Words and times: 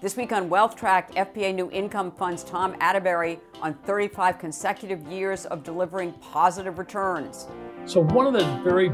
This 0.00 0.16
week 0.16 0.30
on 0.30 0.48
Wealth 0.48 0.76
Track, 0.76 1.12
FPA 1.16 1.52
New 1.52 1.72
Income 1.72 2.12
Fund's 2.12 2.44
Tom 2.44 2.72
Atteberry 2.74 3.40
on 3.60 3.74
35 3.74 4.38
consecutive 4.38 5.04
years 5.08 5.44
of 5.46 5.64
delivering 5.64 6.12
positive 6.12 6.78
returns. 6.78 7.48
So, 7.84 8.04
one 8.04 8.28
of 8.28 8.32
the 8.32 8.44
very 8.62 8.90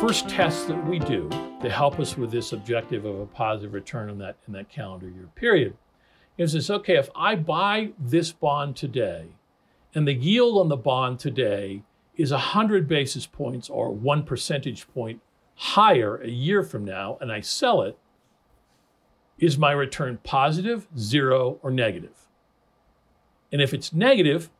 first 0.00 0.26
tests 0.26 0.64
that 0.64 0.88
we 0.88 1.00
do 1.00 1.28
to 1.60 1.68
help 1.68 2.00
us 2.00 2.16
with 2.16 2.30
this 2.30 2.54
objective 2.54 3.04
of 3.04 3.20
a 3.20 3.26
positive 3.26 3.74
return 3.74 4.08
in 4.08 4.16
that, 4.20 4.36
in 4.46 4.54
that 4.54 4.70
calendar 4.70 5.10
year 5.10 5.28
period 5.34 5.76
is 6.38 6.54
this 6.54 6.70
okay, 6.70 6.96
if 6.96 7.10
I 7.14 7.36
buy 7.36 7.90
this 7.98 8.32
bond 8.32 8.74
today 8.74 9.26
and 9.94 10.08
the 10.08 10.14
yield 10.14 10.56
on 10.56 10.70
the 10.70 10.78
bond 10.78 11.18
today 11.18 11.82
is 12.16 12.30
100 12.30 12.88
basis 12.88 13.26
points 13.26 13.68
or 13.68 13.90
one 13.90 14.22
percentage 14.22 14.88
point 14.88 15.20
higher 15.56 16.16
a 16.16 16.28
year 16.30 16.62
from 16.62 16.86
now 16.86 17.18
and 17.20 17.30
I 17.30 17.42
sell 17.42 17.82
it, 17.82 17.98
is 19.38 19.58
my 19.58 19.72
return 19.72 20.18
positive, 20.24 20.86
zero, 20.98 21.58
or 21.62 21.70
negative? 21.70 22.26
And 23.52 23.62
if 23.62 23.72
it's 23.72 23.92
negative, 23.92 24.50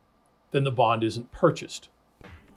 then 0.51 0.63
the 0.63 0.71
bond 0.71 1.03
isn't 1.03 1.31
purchased. 1.31 1.89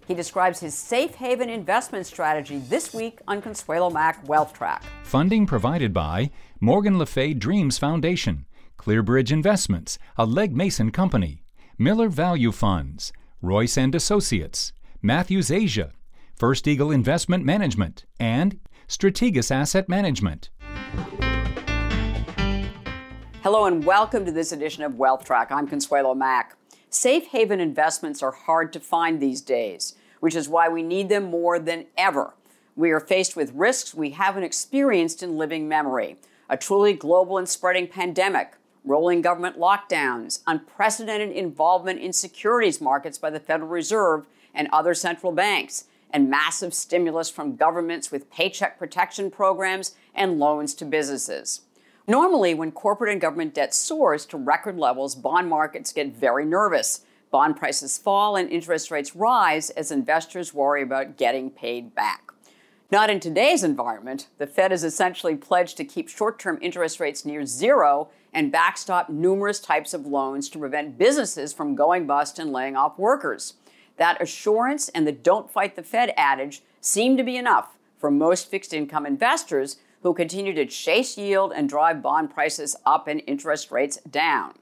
He 0.07 0.15
describes 0.15 0.61
his 0.61 0.75
safe 0.75 1.15
haven 1.15 1.49
investment 1.49 2.07
strategy 2.07 2.59
this 2.59 2.93
week 2.93 3.21
on 3.29 3.41
Consuelo 3.41 3.91
Mack 3.91 4.27
Wealth 4.29 4.53
Track. 4.53 4.83
Funding 5.05 5.47
provided 5.47 5.93
by 5.93 6.31
Morgan 6.61 6.99
Le 6.99 7.07
Fay 7.07 7.35
Dreams 7.35 7.79
Foundation, 7.79 8.47
Clearbridge 8.79 9.31
Investments, 9.31 9.99
a 10.17 10.27
Legg 10.27 10.57
Mason 10.57 10.91
company, 10.91 11.45
Miller 11.79 12.09
Value 12.09 12.53
Funds, 12.53 13.13
Royce 13.41 13.77
and 13.77 13.95
Associates, 13.95 14.73
Matthews 15.01 15.51
Asia, 15.51 15.93
First 16.35 16.67
Eagle 16.67 16.91
Investment 16.91 17.45
Management, 17.45 18.05
and 18.19 18.59
Strategas 18.89 19.51
Asset 19.51 19.89
Management. 19.89 20.51
Hello 23.43 23.65
and 23.65 23.85
welcome 23.85 24.25
to 24.25 24.31
this 24.31 24.53
edition 24.53 24.85
of 24.85 25.01
Wealth 25.01 25.25
Track. 25.25 25.51
I'm 25.51 25.67
Consuelo 25.67 26.15
Mack. 26.15 26.55
Safe 26.91 27.27
haven 27.27 27.59
investments 27.59 28.23
are 28.23 28.31
hard 28.31 28.73
to 28.73 28.79
find 28.79 29.19
these 29.19 29.41
days, 29.41 29.97
which 30.21 30.37
is 30.37 30.49
why 30.49 30.69
we 30.69 30.81
need 30.85 31.09
them 31.09 31.25
more 31.25 31.59
than 31.59 31.87
ever. 31.99 32.35
We 32.77 32.93
are 32.93 33.01
faced 33.01 33.35
with 33.35 33.53
risks 33.53 33.97
we 33.97 34.11
haven't 34.11 34.45
experienced 34.45 35.25
in 35.25 35.37
living 35.37 35.67
memory 35.67 36.19
a 36.49 36.57
truly 36.57 36.93
global 36.93 37.37
and 37.37 37.49
spreading 37.49 37.89
pandemic, 37.89 38.53
rolling 38.85 39.23
government 39.23 39.59
lockdowns, 39.59 40.43
unprecedented 40.47 41.33
involvement 41.33 41.99
in 41.99 42.13
securities 42.13 42.81
markets 42.81 43.19
by 43.19 43.31
the 43.31 43.41
Federal 43.41 43.69
Reserve 43.69 44.25
and 44.55 44.69
other 44.73 44.95
central 44.95 45.33
banks, 45.33 45.87
and 46.11 46.31
massive 46.31 46.73
stimulus 46.73 47.29
from 47.29 47.57
governments 47.57 48.13
with 48.13 48.31
paycheck 48.31 48.79
protection 48.79 49.33
programs 49.33 49.97
and 50.15 50.39
loans 50.39 50.75
to 50.75 50.85
businesses. 50.85 51.63
Normally, 52.07 52.53
when 52.53 52.73
corporate 52.73 53.13
and 53.13 53.21
government 53.21 53.55
debt 53.55 53.73
soars 53.73 54.27
to 54.27 54.37
record 54.37 54.77
levels, 54.77 55.15
bond 55.15 55.49
markets 55.49 55.93
get 55.93 56.15
very 56.15 56.45
nervous. 56.45 57.05
Bond 57.31 57.57
prices 57.57 57.97
fall 57.97 58.35
and 58.37 58.51
interest 58.51 58.91
rates 58.91 59.15
rise 59.15 59.71
as 59.71 59.93
investors 59.93 60.53
worry 60.53 60.83
about 60.83 61.17
getting 61.17 61.49
paid 61.49 61.95
back. 61.95 62.33
Not 62.91 63.09
in 63.09 63.21
today's 63.21 63.65
environment. 63.65 64.29
The 64.37 64.47
Fed 64.47 64.71
has 64.71 64.85
essentially 64.85 65.37
pledged 65.37 65.77
to 65.79 65.85
keep 65.85 66.09
short 66.09 66.39
term 66.39 66.59
interest 66.61 67.01
rates 67.01 67.25
near 67.25 67.47
zero 67.47 68.09
and 68.35 68.53
backstop 68.53 69.09
numerous 69.09 69.61
types 69.61 69.95
of 69.95 70.05
loans 70.05 70.51
to 70.51 70.59
prevent 70.59 70.99
businesses 70.99 71.53
from 71.53 71.75
going 71.75 72.07
bust 72.07 72.39
and 72.39 72.53
laying 72.53 72.77
off 72.77 72.99
workers. 72.99 73.55
That 73.97 74.21
assurance 74.21 74.89
and 74.89 75.07
the 75.07 75.13
don't 75.13 75.51
fight 75.51 75.77
the 75.77 75.83
Fed 75.83 76.13
adage 76.17 76.63
seem 76.81 77.17
to 77.17 77.23
be 77.23 77.37
enough 77.37 77.77
for 77.97 78.11
most 78.11 78.51
fixed 78.51 78.75
income 78.75 79.07
investors 79.07 79.77
who 80.03 80.15
continue 80.15 80.53
to 80.55 80.67
chase 80.67 81.17
yield 81.17 81.53
and 81.55 81.69
drive 81.69 82.03
bond 82.03 82.31
prices 82.31 82.77
up 82.85 83.09
and 83.09 83.23
interest 83.27 83.71
rates 83.71 83.99
down. 84.11 84.55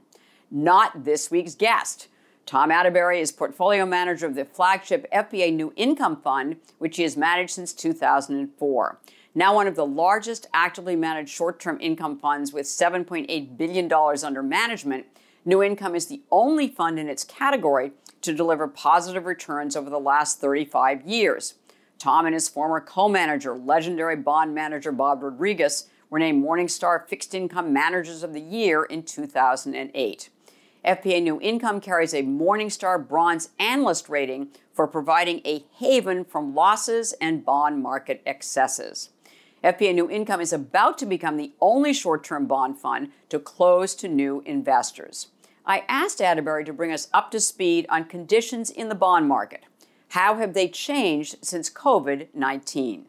Not 0.50 1.04
this 1.04 1.30
week's 1.30 1.54
guest. 1.54 2.08
Tom 2.46 2.70
Atteberry 2.70 3.20
is 3.20 3.30
portfolio 3.30 3.86
manager 3.86 4.26
of 4.26 4.34
the 4.34 4.44
flagship 4.44 5.06
FPA 5.12 5.54
New 5.54 5.72
Income 5.76 6.22
Fund, 6.22 6.56
which 6.78 6.96
he 6.96 7.04
has 7.04 7.16
managed 7.16 7.52
since 7.52 7.72
2004. 7.72 8.98
Now 9.34 9.54
one 9.54 9.68
of 9.68 9.76
the 9.76 9.86
largest 9.86 10.48
actively 10.52 10.96
managed 10.96 11.30
short-term 11.30 11.78
income 11.80 12.18
funds 12.18 12.52
with 12.52 12.66
$7.8 12.66 13.56
billion 13.56 13.92
under 13.92 14.42
management, 14.42 15.06
New 15.44 15.62
Income 15.62 15.94
is 15.94 16.06
the 16.06 16.22
only 16.30 16.68
fund 16.68 16.98
in 16.98 17.08
its 17.08 17.24
category 17.24 17.92
to 18.20 18.34
deliver 18.34 18.68
positive 18.68 19.24
returns 19.24 19.74
over 19.74 19.88
the 19.88 20.00
last 20.00 20.40
35 20.40 21.02
years. 21.06 21.54
Tom 22.00 22.24
and 22.24 22.34
his 22.34 22.48
former 22.48 22.80
co 22.80 23.08
manager, 23.08 23.54
legendary 23.54 24.16
bond 24.16 24.54
manager 24.54 24.90
Bob 24.90 25.22
Rodriguez, 25.22 25.88
were 26.08 26.18
named 26.18 26.42
Morningstar 26.42 27.06
Fixed 27.06 27.34
Income 27.34 27.72
Managers 27.72 28.22
of 28.22 28.32
the 28.32 28.40
Year 28.40 28.84
in 28.84 29.02
2008. 29.02 30.30
FPA 30.82 31.22
New 31.22 31.38
Income 31.42 31.82
carries 31.82 32.14
a 32.14 32.22
Morningstar 32.22 33.06
Bronze 33.06 33.50
Analyst 33.58 34.08
rating 34.08 34.48
for 34.72 34.86
providing 34.86 35.42
a 35.44 35.62
haven 35.74 36.24
from 36.24 36.54
losses 36.54 37.12
and 37.20 37.44
bond 37.44 37.82
market 37.82 38.22
excesses. 38.24 39.10
FPA 39.62 39.94
New 39.94 40.10
Income 40.10 40.40
is 40.40 40.54
about 40.54 40.96
to 40.98 41.06
become 41.06 41.36
the 41.36 41.52
only 41.60 41.92
short 41.92 42.24
term 42.24 42.46
bond 42.46 42.78
fund 42.78 43.12
to 43.28 43.38
close 43.38 43.94
to 43.96 44.08
new 44.08 44.42
investors. 44.46 45.28
I 45.66 45.84
asked 45.86 46.20
Atteberry 46.20 46.64
to 46.64 46.72
bring 46.72 46.92
us 46.92 47.08
up 47.12 47.30
to 47.32 47.40
speed 47.40 47.84
on 47.90 48.04
conditions 48.04 48.70
in 48.70 48.88
the 48.88 48.94
bond 48.94 49.28
market. 49.28 49.64
How 50.10 50.34
have 50.36 50.54
they 50.54 50.68
changed 50.68 51.36
since 51.42 51.70
COVID 51.70 52.28
19? 52.34 53.06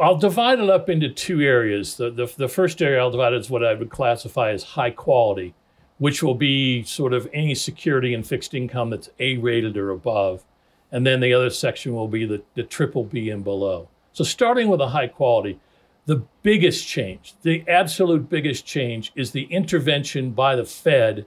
I'll 0.00 0.16
divide 0.16 0.60
it 0.60 0.70
up 0.70 0.88
into 0.88 1.08
two 1.08 1.40
areas. 1.40 1.96
The, 1.96 2.10
the, 2.10 2.32
the, 2.36 2.48
first 2.48 2.80
area 2.80 3.00
I'll 3.00 3.10
divide 3.10 3.34
is 3.34 3.50
what 3.50 3.64
I 3.64 3.74
would 3.74 3.90
classify 3.90 4.50
as 4.50 4.62
high 4.62 4.90
quality, 4.90 5.54
which 5.98 6.22
will 6.22 6.36
be 6.36 6.84
sort 6.84 7.12
of 7.12 7.28
any 7.32 7.54
security 7.54 8.14
and 8.14 8.26
fixed 8.26 8.54
income 8.54 8.90
that's 8.90 9.10
A 9.18 9.36
rated 9.38 9.76
or 9.76 9.90
above. 9.90 10.44
And 10.92 11.04
then 11.04 11.20
the 11.20 11.34
other 11.34 11.50
section 11.50 11.94
will 11.94 12.08
be 12.08 12.24
the, 12.26 12.42
the 12.54 12.62
triple 12.62 13.04
B 13.04 13.28
and 13.28 13.42
below. 13.42 13.88
So, 14.12 14.22
starting 14.22 14.68
with 14.68 14.80
a 14.80 14.88
high 14.88 15.08
quality, 15.08 15.58
the 16.06 16.22
biggest 16.42 16.86
change, 16.86 17.34
the 17.42 17.64
absolute 17.68 18.28
biggest 18.28 18.64
change, 18.64 19.12
is 19.16 19.32
the 19.32 19.44
intervention 19.44 20.30
by 20.30 20.54
the 20.54 20.64
Fed 20.64 21.26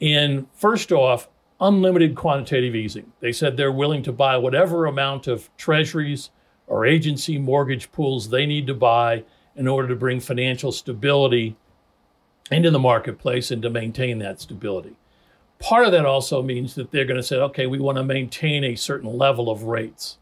in, 0.00 0.48
first 0.52 0.92
off, 0.92 1.28
unlimited 1.60 2.14
quantitative 2.14 2.74
easing. 2.74 3.12
They 3.20 3.32
said 3.32 3.56
they're 3.56 3.72
willing 3.72 4.02
to 4.04 4.12
buy 4.12 4.36
whatever 4.36 4.86
amount 4.86 5.26
of 5.26 5.48
treasuries 5.56 6.30
or 6.66 6.84
agency 6.84 7.38
mortgage 7.38 7.92
pools 7.92 8.28
they 8.28 8.46
need 8.46 8.66
to 8.66 8.74
buy 8.74 9.24
in 9.54 9.66
order 9.66 9.88
to 9.88 9.96
bring 9.96 10.20
financial 10.20 10.72
stability 10.72 11.56
into 12.50 12.70
the 12.70 12.78
marketplace 12.78 13.50
and 13.50 13.62
to 13.62 13.70
maintain 13.70 14.18
that 14.18 14.40
stability. 14.40 14.96
Part 15.58 15.86
of 15.86 15.92
that 15.92 16.04
also 16.04 16.42
means 16.42 16.74
that 16.74 16.90
they're 16.90 17.06
going 17.06 17.16
to 17.16 17.22
say, 17.22 17.36
okay, 17.36 17.66
we 17.66 17.78
want 17.78 17.96
to 17.96 18.04
maintain 18.04 18.62
a 18.62 18.76
certain 18.76 19.16
level 19.16 19.50
of 19.50 19.64
rates. 19.64 20.18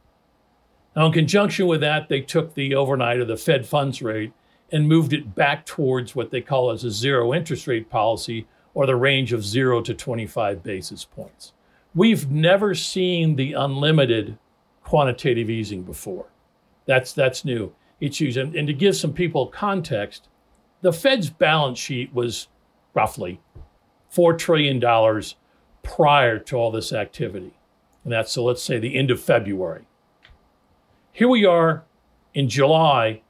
Now, 0.95 1.07
in 1.07 1.13
conjunction 1.13 1.67
with 1.67 1.81
that, 1.81 2.09
they 2.09 2.21
took 2.21 2.55
the 2.55 2.75
overnight 2.75 3.19
or 3.19 3.25
the 3.25 3.37
Fed 3.37 3.67
funds 3.67 4.01
rate 4.01 4.33
and 4.71 4.89
moved 4.89 5.13
it 5.13 5.35
back 5.35 5.67
towards 5.67 6.15
what 6.15 6.31
they 6.31 6.41
call 6.41 6.71
as 6.71 6.85
a 6.85 6.91
zero 6.91 7.35
interest 7.35 7.67
rate 7.67 7.91
policy, 7.91 8.47
or 8.75 8.87
the 8.87 8.97
range 8.97 9.33
of 9.33 9.45
0 9.45 9.81
to 9.83 9.95
25 9.95 10.63
basis 10.63 11.05
points. 11.05 11.53
We've 11.95 12.31
never 12.31 12.75
seen 12.75 13.37
the 13.37 13.53
unlimited 13.53 14.37
quantitative 14.83 15.49
easing 15.49 15.85
before. 15.85 16.27
That's, 16.87 17.13
that's 17.13 17.45
new. 17.45 17.73
It's 18.01 18.21
used, 18.21 18.37
and, 18.37 18.55
and 18.55 18.67
to 18.67 18.75
give 18.75 18.97
some 18.97 19.13
people 19.13 19.47
context, 19.47 20.29
the 20.83 20.93
Fed's 20.93 21.31
balance 21.31 21.79
sheet 21.79 22.13
was 22.13 22.49
roughly 22.93 23.41
$4 24.13 24.37
trillion 24.37 24.81
prior 25.83 26.39
to 26.39 26.57
all 26.57 26.71
this 26.71 26.93
activity. 26.93 27.55
And 28.03 28.13
that's, 28.13 28.33
so 28.33 28.45
let's 28.45 28.63
say, 28.63 28.79
the 28.79 28.97
end 28.97 29.11
of 29.11 29.21
February. 29.21 29.87
Here 31.13 31.29
we 31.29 31.47
are 31.47 31.85
in 32.35 32.49
July, 32.49 33.23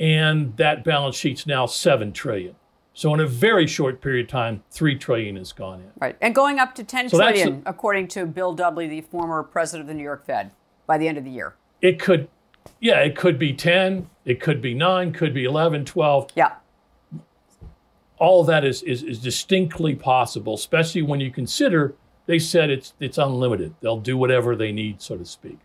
and 0.00 0.56
that 0.56 0.84
balance 0.84 1.16
sheet's 1.16 1.46
now 1.46 1.66
7 1.66 2.12
trillion. 2.12 2.56
So 2.96 3.12
in 3.12 3.20
a 3.20 3.26
very 3.26 3.66
short 3.66 4.00
period 4.00 4.24
of 4.24 4.30
time, 4.30 4.62
three 4.70 4.96
trillion 4.96 5.36
has 5.36 5.52
gone 5.52 5.80
in. 5.80 5.90
Right, 6.00 6.16
and 6.22 6.34
going 6.34 6.58
up 6.58 6.74
to 6.76 6.82
ten 6.82 7.10
so 7.10 7.18
trillion, 7.18 7.62
a, 7.66 7.70
according 7.70 8.08
to 8.08 8.24
Bill 8.24 8.54
Dudley, 8.54 8.88
the 8.88 9.02
former 9.02 9.42
president 9.42 9.82
of 9.82 9.88
the 9.88 9.92
New 9.92 10.02
York 10.02 10.24
Fed, 10.24 10.50
by 10.86 10.96
the 10.96 11.06
end 11.06 11.18
of 11.18 11.24
the 11.24 11.30
year. 11.30 11.56
It 11.82 12.00
could, 12.00 12.26
yeah, 12.80 13.00
it 13.00 13.14
could 13.14 13.38
be 13.38 13.52
ten, 13.52 14.08
it 14.24 14.40
could 14.40 14.62
be 14.62 14.72
nine, 14.72 15.12
could 15.12 15.34
be 15.34 15.44
11, 15.44 15.84
12. 15.84 16.30
Yeah. 16.34 16.54
All 18.16 18.40
of 18.40 18.46
that 18.46 18.64
is, 18.64 18.82
is, 18.82 19.02
is 19.02 19.18
distinctly 19.18 19.94
possible, 19.94 20.54
especially 20.54 21.02
when 21.02 21.20
you 21.20 21.30
consider 21.30 21.94
they 22.24 22.38
said 22.38 22.70
it's 22.70 22.94
it's 22.98 23.18
unlimited. 23.18 23.74
They'll 23.82 24.00
do 24.00 24.16
whatever 24.16 24.56
they 24.56 24.72
need, 24.72 25.02
so 25.02 25.18
to 25.18 25.24
speak. 25.26 25.58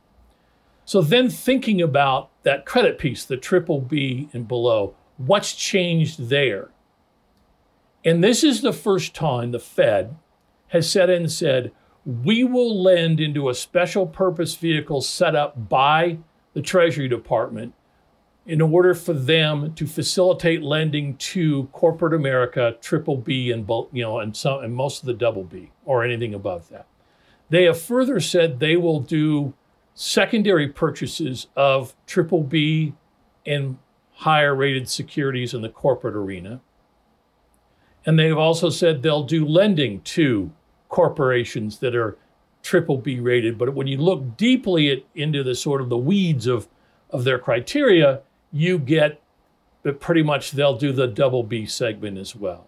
So 0.84 1.02
then 1.02 1.30
thinking 1.30 1.82
about 1.82 2.30
that 2.44 2.66
credit 2.66 3.00
piece, 3.00 3.24
the 3.24 3.38
triple 3.38 3.80
B 3.80 4.28
and 4.34 4.50
below, 4.50 4.96
what's 5.16 5.56
changed 5.56 6.28
there? 6.28 6.72
And 8.04 8.24
this 8.24 8.44
is 8.44 8.62
the 8.62 8.74
first 8.74 9.14
time 9.14 9.52
the 9.52 9.60
Fed 9.60 10.16
has 10.70 10.90
said 10.90 11.10
and 11.10 11.32
said, 11.32 11.72
we 12.06 12.44
will 12.44 12.82
lend 12.82 13.20
into 13.20 13.50
a 13.50 13.54
special 13.54 14.08
purpose 14.08 14.56
vehicle 14.56 15.02
set 15.02 15.36
up 15.36 15.70
by 15.70 16.18
the 16.54 16.62
Treasury 16.62 17.08
Department 17.08 17.74
in 18.46 18.60
order 18.60 18.96
for 18.96 19.14
them 19.14 19.74
to 19.76 19.86
facilitate 19.86 20.64
lending 20.64 21.16
to 21.18 21.66
corporate 21.72 22.14
America, 22.14 22.76
triple 22.82 23.18
B 23.18 23.52
and 23.52 23.70
you 23.92 24.02
know 24.02 24.20
and 24.20 24.36
some 24.36 24.64
and 24.64 24.74
most 24.74 25.02
of 25.02 25.06
the 25.06 25.14
double 25.14 25.44
B 25.44 25.72
or 25.86 26.04
anything 26.04 26.34
above 26.34 26.70
that. 26.70 26.88
They 27.50 27.66
have 27.66 27.80
further 27.80 28.20
said 28.20 28.60
they 28.60 28.78
will 28.78 29.00
do 29.00 29.54
secondary 29.94 30.70
purchases 30.70 31.48
of 31.56 31.96
triple 32.08 32.44
B 32.44 32.94
and 33.46 33.78
higher 34.14 34.56
rated 34.56 34.90
securities 34.90 35.54
in 35.54 35.62
the 35.62 35.70
corporate 35.70 36.16
arena. 36.16 36.62
And 38.06 38.18
they've 38.18 38.38
also 38.38 38.70
said 38.70 39.02
they'll 39.02 39.24
do 39.24 39.46
lending 39.46 40.02
to 40.02 40.52
corporations 40.90 41.80
that 41.80 41.96
are 41.96 42.18
triple 42.64 42.98
B 42.98 43.20
rated. 43.20 43.58
But 43.58 43.74
when 43.74 43.88
you 43.88 43.98
look 43.98 44.38
deeply 44.38 44.92
at, 44.92 45.04
into 45.16 45.44
the 45.44 45.56
sort 45.56 45.82
of 45.82 45.90
the 45.90 45.98
weeds 45.98 46.48
of, 46.48 46.68
of 47.10 47.24
their 47.24 47.40
criteria, 47.40 48.22
you 48.52 48.78
get 48.78 49.22
that 49.84 50.00
pretty 50.00 50.24
much 50.24 50.52
they'll 50.52 50.78
do 50.78 50.92
the 50.92 51.08
double 51.08 51.44
B 51.44 51.66
segment 51.66 52.18
as 52.18 52.36
well. 52.36 52.68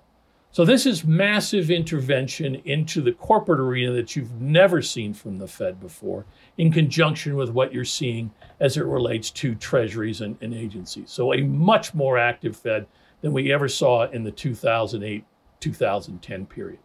So 0.52 0.66
this 0.66 0.86
is 0.86 1.04
massive 1.04 1.72
intervention 1.72 2.62
into 2.66 3.02
the 3.02 3.12
corporate 3.12 3.60
arena 3.60 3.92
that 3.94 4.16
you've 4.16 4.40
never 4.40 4.84
seen 4.84 5.12
from 5.16 5.40
the 5.40 5.48
Fed 5.48 5.80
before, 5.80 6.26
in 6.60 6.72
conjunction 6.72 7.36
with 7.36 7.50
what 7.50 7.74
you're 7.74 7.84
seeing 7.84 8.30
as 8.60 8.78
it 8.78 8.86
relates 8.86 9.32
to 9.32 9.56
treasuries 9.56 10.22
and, 10.22 10.38
and 10.42 10.54
agencies. 10.54 11.10
So 11.10 11.34
a 11.34 11.42
much 11.42 11.96
more 11.96 12.20
active 12.20 12.56
Fed 12.56 12.86
than 13.24 13.34
we 13.34 13.52
ever 13.52 13.68
saw 13.68 14.04
in 14.04 14.24
the 14.24 14.32
2008 14.32 15.26
2010 15.60 16.46
period. 16.46 16.80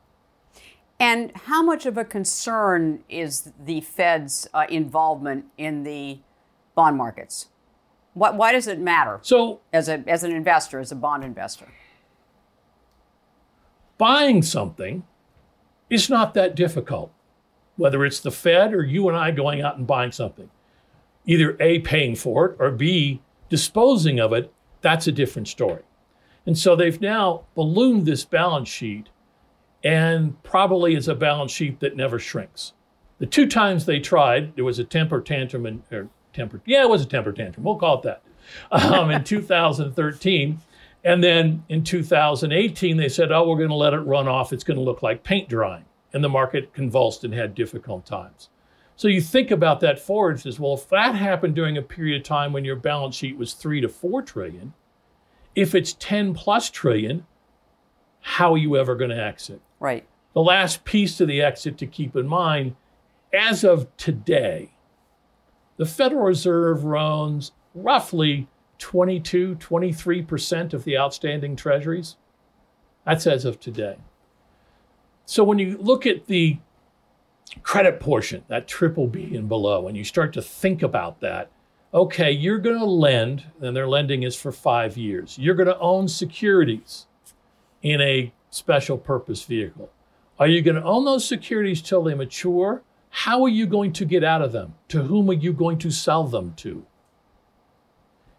And 1.01 1.33
how 1.35 1.63
much 1.63 1.85
of 1.85 1.99
a 1.99 2.05
concern 2.05 3.05
is 3.09 3.53
the 3.63 3.81
Fed's 3.81 4.49
uh, 4.55 4.67
involvement 4.69 5.47
in 5.59 5.83
the 5.83 6.21
bond 6.75 6.97
markets? 6.97 7.49
What, 8.15 8.37
why 8.37 8.53
does 8.53 8.67
it 8.67 8.81
matter? 8.81 9.19
So, 9.23 9.61
as 9.73 9.89
a 9.89 10.03
as 10.07 10.25
an 10.25 10.33
investor, 10.33 10.81
as 10.81 10.91
a 10.91 10.97
bond 10.97 11.25
investor, 11.25 11.69
buying 13.97 14.43
something 14.43 15.05
is 15.91 16.09
not 16.09 16.35
that 16.35 16.55
difficult. 16.55 17.13
Whether 17.77 18.05
it's 18.05 18.19
the 18.21 18.33
Fed 18.33 18.75
or 18.75 18.85
you 18.85 19.09
and 19.09 19.17
I 19.17 19.31
going 19.31 19.61
out 19.61 19.77
and 19.77 19.87
buying 19.87 20.11
something, 20.11 20.51
either 21.27 21.57
A, 21.61 21.79
paying 21.81 22.17
for 22.17 22.47
it, 22.47 22.57
or 22.59 22.73
B, 22.73 23.23
disposing 23.49 24.19
of 24.19 24.33
it, 24.33 24.53
that's 24.81 25.07
a 25.07 25.13
different 25.13 25.47
story. 25.47 25.83
And 26.49 26.57
so 26.57 26.75
they've 26.75 26.99
now 26.99 27.45
ballooned 27.55 28.07
this 28.07 28.25
balance 28.25 28.71
sheet, 28.71 29.11
and 29.85 30.43
probably 30.43 30.95
is 30.95 31.07
a 31.07 31.15
balance 31.15 31.53
sheet 31.53 31.79
that 31.81 31.95
never 31.95 32.19
shrinks. 32.19 32.73
The 33.19 33.27
two 33.27 33.47
times 33.47 33.85
they 33.85 34.01
tried, 34.01 34.57
there 34.57 34.65
was 34.65 34.79
a 34.79 34.85
temper 34.85 35.21
tantrum 35.21 35.67
and 35.67 35.83
or 35.93 36.09
temper, 36.33 36.63
yeah, 36.65 36.85
it 36.85 36.89
was 36.89 37.03
a 37.03 37.07
temper 37.07 37.33
tantrum. 37.33 37.65
We'll 37.65 37.77
call 37.77 37.99
it 37.99 38.03
that. 38.05 38.23
Um, 38.73 39.11
in 39.11 39.25
2013, 39.25 40.59
and 41.05 41.23
then 41.23 41.65
in 41.69 41.85
2018, 41.85 42.97
they 42.97 43.11
said, 43.11 43.31
oh, 43.31 43.47
we're 43.47 43.59
going 43.59 43.69
to 43.69 43.75
let 43.75 43.93
it 43.93 43.99
run 43.99 44.27
off. 44.27 44.55
It's 44.55 44.65
going 44.65 44.79
to 44.79 44.83
look 44.83 45.03
like 45.03 45.23
paint 45.23 45.51
drying. 45.51 45.85
And 46.15 46.25
the 46.25 46.31
market 46.31 46.73
convulsed 46.73 47.25
and 47.25 47.35
had 47.35 47.55
difficult 47.55 48.07
times. 48.07 48.49
So 48.97 49.07
you 49.07 49.21
think 49.21 49.51
about 49.51 49.81
that 49.81 50.01
forward 50.01 50.47
as 50.47 50.59
well, 50.59 50.73
if 50.73 50.89
that 50.89 51.15
happened 51.15 51.57
during 51.57 51.77
a 51.77 51.83
period 51.83 52.23
of 52.23 52.27
time 52.27 52.55
when 52.55 52.65
your 52.65 52.77
balance 52.77 53.17
sheet 53.17 53.37
was 53.37 53.53
three 53.53 53.83
to 53.83 53.89
four 53.91 54.23
trillion, 54.23 54.73
if 55.55 55.75
it's 55.75 55.95
10 55.95 56.35
plus 56.35 56.71
trillion, 56.71 57.27
how 58.21 58.55
are 58.55 58.59
you 58.59 58.77
ever 58.77 58.95
going 58.95 59.11
to 59.11 59.23
exit? 59.23 59.61
Right. 59.81 60.07
The 60.35 60.43
last 60.43 60.85
piece 60.85 61.17
to 61.17 61.27
the 61.27 61.43
exit 61.43 61.79
to 61.79 61.87
keep 61.87 62.15
in 62.15 62.29
mind 62.29 62.77
as 63.33 63.65
of 63.65 63.95
today, 63.97 64.73
the 65.77 65.87
Federal 65.87 66.25
Reserve 66.25 66.85
owns 66.85 67.53
roughly 67.75 68.49
22, 68.79 69.57
23% 69.57 70.73
of 70.73 70.85
the 70.85 70.97
outstanding 70.99 71.57
treasuries. 71.57 72.17
That's 73.05 73.27
as 73.27 73.45
of 73.45 73.61
today. 73.61 73.97
So 75.25 75.45
when 75.45 75.59
you 75.59 75.77
look 75.79 76.07
at 76.07 76.27
the 76.27 76.59
credit 77.63 78.01
portion, 78.01 78.45
that 78.49 78.69
triple 78.69 79.07
B 79.07 79.35
and 79.37 79.49
below, 79.49 79.89
and 79.89 79.97
you 79.97 80.05
start 80.05 80.33
to 80.35 80.43
think 80.43 80.83
about 80.83 81.21
that, 81.21 81.51
okay, 81.93 82.31
you're 82.31 82.59
going 82.59 82.79
to 82.79 82.85
lend, 82.85 83.45
and 83.61 83.77
their 83.77 83.89
lending 83.89 84.23
is 84.23 84.37
for 84.37 84.53
five 84.53 84.97
years. 84.97 85.39
You're 85.39 85.55
going 85.55 85.69
to 85.69 85.79
own 85.79 86.09
securities 86.09 87.07
in 87.83 88.01
a 88.01 88.33
special 88.51 88.99
purpose 88.99 89.45
vehicle. 89.45 89.91
Are 90.39 90.47
you 90.47 90.63
going 90.63 90.77
to 90.77 90.85
own 90.85 91.05
those 91.05 91.27
securities 91.27 91.83
till 91.83 92.03
they 92.03 92.15
mature? 92.15 92.83
How 93.11 93.43
are 93.43 93.49
you 93.49 93.67
going 93.67 93.93
to 93.95 94.05
get 94.05 94.23
out 94.23 94.43
of 94.43 94.53
them? 94.53 94.75
To 94.89 95.03
whom 95.03 95.31
are 95.31 95.35
you 95.35 95.53
going 95.53 95.79
to 95.79 95.91
sell 95.91 96.25
them 96.25 96.55
to? 96.59 96.85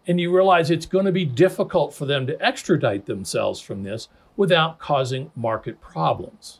and 0.06 0.20
you 0.20 0.34
realize 0.34 0.70
it's 0.70 0.86
going 0.86 1.04
to 1.04 1.12
be 1.12 1.24
difficult 1.24 1.94
for 1.94 2.06
them 2.06 2.26
to 2.26 2.44
extradite 2.44 3.06
themselves 3.06 3.60
from 3.60 3.82
this 3.82 4.08
without 4.36 4.78
causing 4.78 5.30
market 5.36 5.80
problems. 5.80 6.59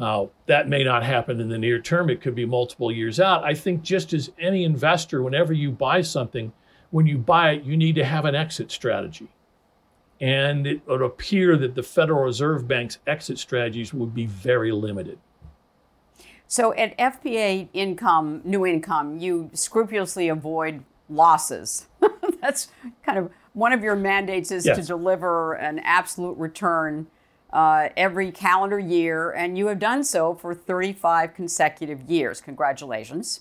Now, 0.00 0.30
that 0.46 0.66
may 0.66 0.82
not 0.82 1.04
happen 1.04 1.40
in 1.40 1.50
the 1.50 1.58
near 1.58 1.78
term. 1.78 2.08
It 2.08 2.22
could 2.22 2.34
be 2.34 2.46
multiple 2.46 2.90
years 2.90 3.20
out. 3.20 3.44
I 3.44 3.52
think 3.52 3.82
just 3.82 4.14
as 4.14 4.32
any 4.38 4.64
investor, 4.64 5.22
whenever 5.22 5.52
you 5.52 5.70
buy 5.70 6.00
something, 6.00 6.54
when 6.90 7.06
you 7.06 7.18
buy 7.18 7.50
it, 7.50 7.64
you 7.64 7.76
need 7.76 7.96
to 7.96 8.04
have 8.04 8.24
an 8.24 8.34
exit 8.34 8.70
strategy. 8.70 9.28
And 10.18 10.66
it 10.66 10.80
would 10.86 11.02
appear 11.02 11.58
that 11.58 11.74
the 11.74 11.82
Federal 11.82 12.24
Reserve 12.24 12.66
Bank's 12.66 12.98
exit 13.06 13.38
strategies 13.38 13.92
would 13.92 14.14
be 14.14 14.24
very 14.24 14.72
limited. 14.72 15.18
So 16.48 16.72
at 16.74 16.96
FPA 16.96 17.68
income, 17.74 18.40
new 18.42 18.64
income, 18.64 19.18
you 19.18 19.50
scrupulously 19.52 20.30
avoid 20.30 20.82
losses. 21.10 21.88
That's 22.40 22.68
kind 23.04 23.18
of 23.18 23.30
one 23.52 23.74
of 23.74 23.82
your 23.82 23.96
mandates 23.96 24.50
is 24.50 24.64
yes. 24.64 24.78
to 24.78 24.82
deliver 24.82 25.52
an 25.54 25.78
absolute 25.80 26.38
return 26.38 27.06
uh, 27.52 27.88
every 27.96 28.30
calendar 28.30 28.78
year, 28.78 29.30
and 29.30 29.58
you 29.58 29.66
have 29.66 29.78
done 29.78 30.04
so 30.04 30.34
for 30.34 30.54
35 30.54 31.34
consecutive 31.34 32.02
years. 32.02 32.40
Congratulations. 32.40 33.40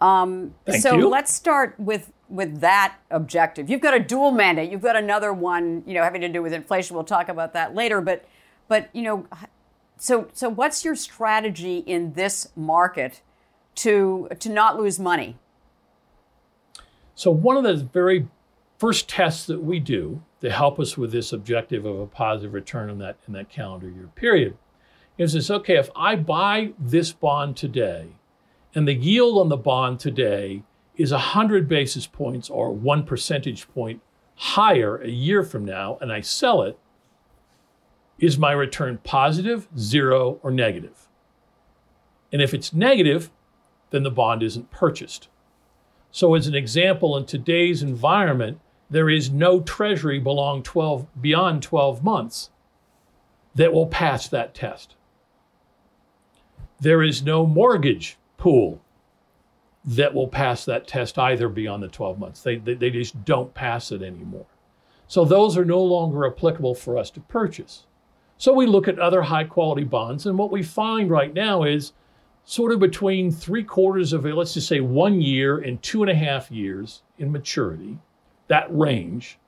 Um, 0.00 0.54
so 0.80 0.96
you. 0.96 1.08
let's 1.08 1.32
start 1.32 1.74
with 1.78 2.12
with 2.28 2.60
that 2.60 2.96
objective. 3.10 3.70
You've 3.70 3.80
got 3.80 3.94
a 3.94 4.00
dual 4.00 4.32
mandate. 4.32 4.70
You've 4.70 4.80
got 4.80 4.96
another 4.96 5.32
one, 5.32 5.82
you 5.86 5.94
know, 5.94 6.02
having 6.02 6.22
to 6.22 6.28
do 6.28 6.42
with 6.42 6.52
inflation. 6.52 6.96
We'll 6.96 7.04
talk 7.04 7.28
about 7.28 7.52
that 7.52 7.74
later. 7.74 8.00
But 8.00 8.24
but 8.68 8.88
you 8.92 9.02
know, 9.02 9.26
so 9.98 10.28
so 10.32 10.48
what's 10.48 10.84
your 10.84 10.96
strategy 10.96 11.78
in 11.78 12.14
this 12.14 12.48
market 12.56 13.22
to 13.76 14.28
to 14.40 14.48
not 14.48 14.76
lose 14.76 14.98
money? 14.98 15.36
So, 17.14 17.30
one 17.30 17.56
of 17.56 17.62
the 17.62 17.76
very 17.76 18.28
first 18.78 19.08
tests 19.08 19.46
that 19.46 19.62
we 19.62 19.78
do 19.78 20.22
to 20.42 20.50
help 20.50 20.80
us 20.80 20.98
with 20.98 21.12
this 21.12 21.32
objective 21.32 21.86
of 21.86 21.98
a 21.98 22.06
positive 22.06 22.52
return 22.52 22.90
in 22.90 22.98
that, 22.98 23.16
in 23.28 23.32
that 23.32 23.48
calendar 23.48 23.88
year 23.88 24.10
period 24.14 24.58
is 25.16 25.34
this 25.34 25.50
okay, 25.50 25.76
if 25.76 25.88
I 25.94 26.16
buy 26.16 26.72
this 26.78 27.12
bond 27.12 27.56
today 27.56 28.08
and 28.74 28.88
the 28.88 28.94
yield 28.94 29.38
on 29.38 29.48
the 29.48 29.56
bond 29.56 30.00
today 30.00 30.64
is 30.96 31.12
100 31.12 31.68
basis 31.68 32.08
points 32.08 32.50
or 32.50 32.72
one 32.72 33.04
percentage 33.04 33.68
point 33.72 34.02
higher 34.34 34.96
a 34.96 35.08
year 35.08 35.44
from 35.44 35.64
now 35.64 35.96
and 36.00 36.12
I 36.12 36.22
sell 36.22 36.62
it, 36.62 36.76
is 38.18 38.36
my 38.36 38.52
return 38.52 38.98
positive, 39.04 39.68
zero, 39.78 40.40
or 40.42 40.50
negative? 40.50 41.08
And 42.32 42.42
if 42.42 42.52
it's 42.52 42.72
negative, 42.72 43.30
then 43.90 44.02
the 44.02 44.10
bond 44.10 44.42
isn't 44.42 44.70
purchased. 44.70 45.28
So, 46.10 46.34
as 46.34 46.46
an 46.46 46.54
example, 46.54 47.16
in 47.16 47.26
today's 47.26 47.82
environment, 47.82 48.60
there 48.92 49.08
is 49.08 49.30
no 49.30 49.60
treasury 49.60 50.18
belong 50.18 50.62
12, 50.62 51.06
beyond 51.20 51.62
12 51.62 52.04
months 52.04 52.50
that 53.54 53.72
will 53.72 53.86
pass 53.86 54.28
that 54.28 54.54
test. 54.54 54.96
There 56.78 57.02
is 57.02 57.22
no 57.22 57.46
mortgage 57.46 58.18
pool 58.36 58.82
that 59.82 60.12
will 60.12 60.28
pass 60.28 60.66
that 60.66 60.86
test 60.86 61.18
either 61.18 61.48
beyond 61.48 61.82
the 61.82 61.88
12 61.88 62.18
months. 62.18 62.42
They, 62.42 62.56
they, 62.56 62.74
they 62.74 62.90
just 62.90 63.24
don't 63.24 63.54
pass 63.54 63.90
it 63.90 64.02
anymore. 64.02 64.46
So 65.08 65.24
those 65.24 65.56
are 65.56 65.64
no 65.64 65.82
longer 65.82 66.26
applicable 66.26 66.74
for 66.74 66.98
us 66.98 67.10
to 67.12 67.20
purchase. 67.20 67.86
So 68.36 68.52
we 68.52 68.66
look 68.66 68.88
at 68.88 68.98
other 68.98 69.22
high 69.22 69.44
quality 69.44 69.84
bonds, 69.84 70.26
and 70.26 70.36
what 70.36 70.50
we 70.50 70.62
find 70.62 71.10
right 71.10 71.32
now 71.32 71.62
is 71.62 71.92
sort 72.44 72.72
of 72.72 72.80
between 72.80 73.30
three 73.30 73.64
quarters 73.64 74.12
of 74.12 74.26
let's 74.26 74.52
just 74.52 74.68
say 74.68 74.80
one 74.80 75.22
year 75.22 75.58
and 75.58 75.82
two 75.82 76.02
and 76.02 76.10
a 76.10 76.14
half 76.14 76.50
years 76.50 77.02
in 77.18 77.32
maturity, 77.32 77.98
that 78.52 78.66
range, 78.70 79.38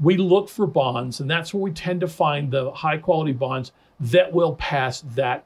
we 0.00 0.16
look 0.16 0.48
for 0.48 0.66
bonds, 0.66 1.20
and 1.20 1.30
that's 1.30 1.52
where 1.52 1.62
we 1.62 1.70
tend 1.70 2.00
to 2.00 2.08
find 2.08 2.50
the 2.50 2.70
high 2.72 2.96
quality 2.96 3.32
bonds 3.32 3.72
that 4.00 4.32
will 4.32 4.54
pass 4.56 5.02
that 5.14 5.44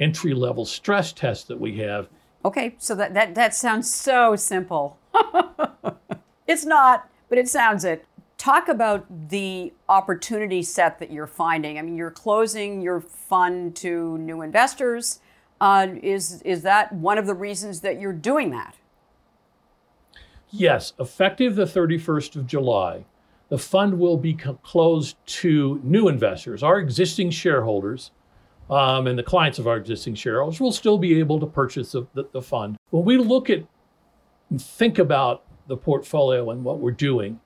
entry 0.00 0.34
level 0.34 0.64
stress 0.64 1.12
test 1.12 1.46
that 1.46 1.58
we 1.58 1.78
have. 1.78 2.08
Okay, 2.44 2.74
so 2.78 2.96
that, 2.96 3.14
that, 3.14 3.36
that 3.36 3.54
sounds 3.54 3.92
so 3.92 4.34
simple. 4.34 4.98
it's 6.48 6.64
not, 6.64 7.08
but 7.28 7.38
it 7.38 7.48
sounds 7.48 7.84
it. 7.84 8.04
Talk 8.38 8.68
about 8.68 9.06
the 9.28 9.72
opportunity 9.88 10.62
set 10.62 10.98
that 10.98 11.12
you're 11.12 11.26
finding. 11.28 11.78
I 11.78 11.82
mean, 11.82 11.96
you're 11.96 12.10
closing 12.10 12.80
your 12.80 13.00
fund 13.00 13.76
to 13.76 14.18
new 14.18 14.42
investors 14.42 15.20
uh, 15.60 15.88
is 16.02 16.42
is 16.42 16.62
that 16.62 16.92
one 16.92 17.18
of 17.18 17.26
the 17.26 17.34
reasons 17.34 17.80
that 17.80 18.00
you're 18.00 18.12
doing 18.12 18.50
that? 18.50 18.76
Yes, 20.50 20.94
effective 20.98 21.56
the 21.56 21.64
31st 21.64 22.36
of 22.36 22.46
July, 22.46 23.04
the 23.48 23.58
fund 23.58 23.98
will 23.98 24.16
be 24.16 24.34
closed 24.34 25.16
to 25.26 25.80
new 25.82 26.08
investors. 26.08 26.62
Our 26.62 26.78
existing 26.78 27.30
shareholders 27.30 28.12
um, 28.70 29.06
and 29.06 29.18
the 29.18 29.22
clients 29.22 29.58
of 29.58 29.66
our 29.66 29.76
existing 29.76 30.14
shareholders 30.14 30.60
will 30.60 30.72
still 30.72 30.98
be 30.98 31.18
able 31.18 31.40
to 31.40 31.46
purchase 31.46 31.92
the, 31.92 32.06
the, 32.14 32.28
the 32.32 32.42
fund. 32.42 32.76
When 32.90 33.04
we 33.04 33.16
look 33.16 33.50
at 33.50 33.64
and 34.50 34.60
think 34.60 34.98
about 34.98 35.44
the 35.66 35.76
portfolio 35.76 36.50
and 36.50 36.64
what 36.64 36.78
we're 36.78 36.90
doing, 36.92 37.40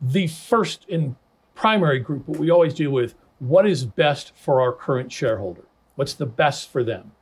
the 0.00 0.26
first 0.26 0.86
and 0.90 1.16
primary 1.54 2.00
group, 2.00 2.26
what 2.28 2.38
we 2.38 2.50
always 2.50 2.74
deal 2.74 2.90
with, 2.90 3.14
what 3.38 3.66
is 3.66 3.84
best 3.84 4.32
for 4.36 4.60
our 4.60 4.72
current 4.72 5.12
shareholder? 5.12 5.64
What's 5.94 6.14
the 6.14 6.26
best 6.26 6.70
for 6.70 6.82
them? 6.82 7.12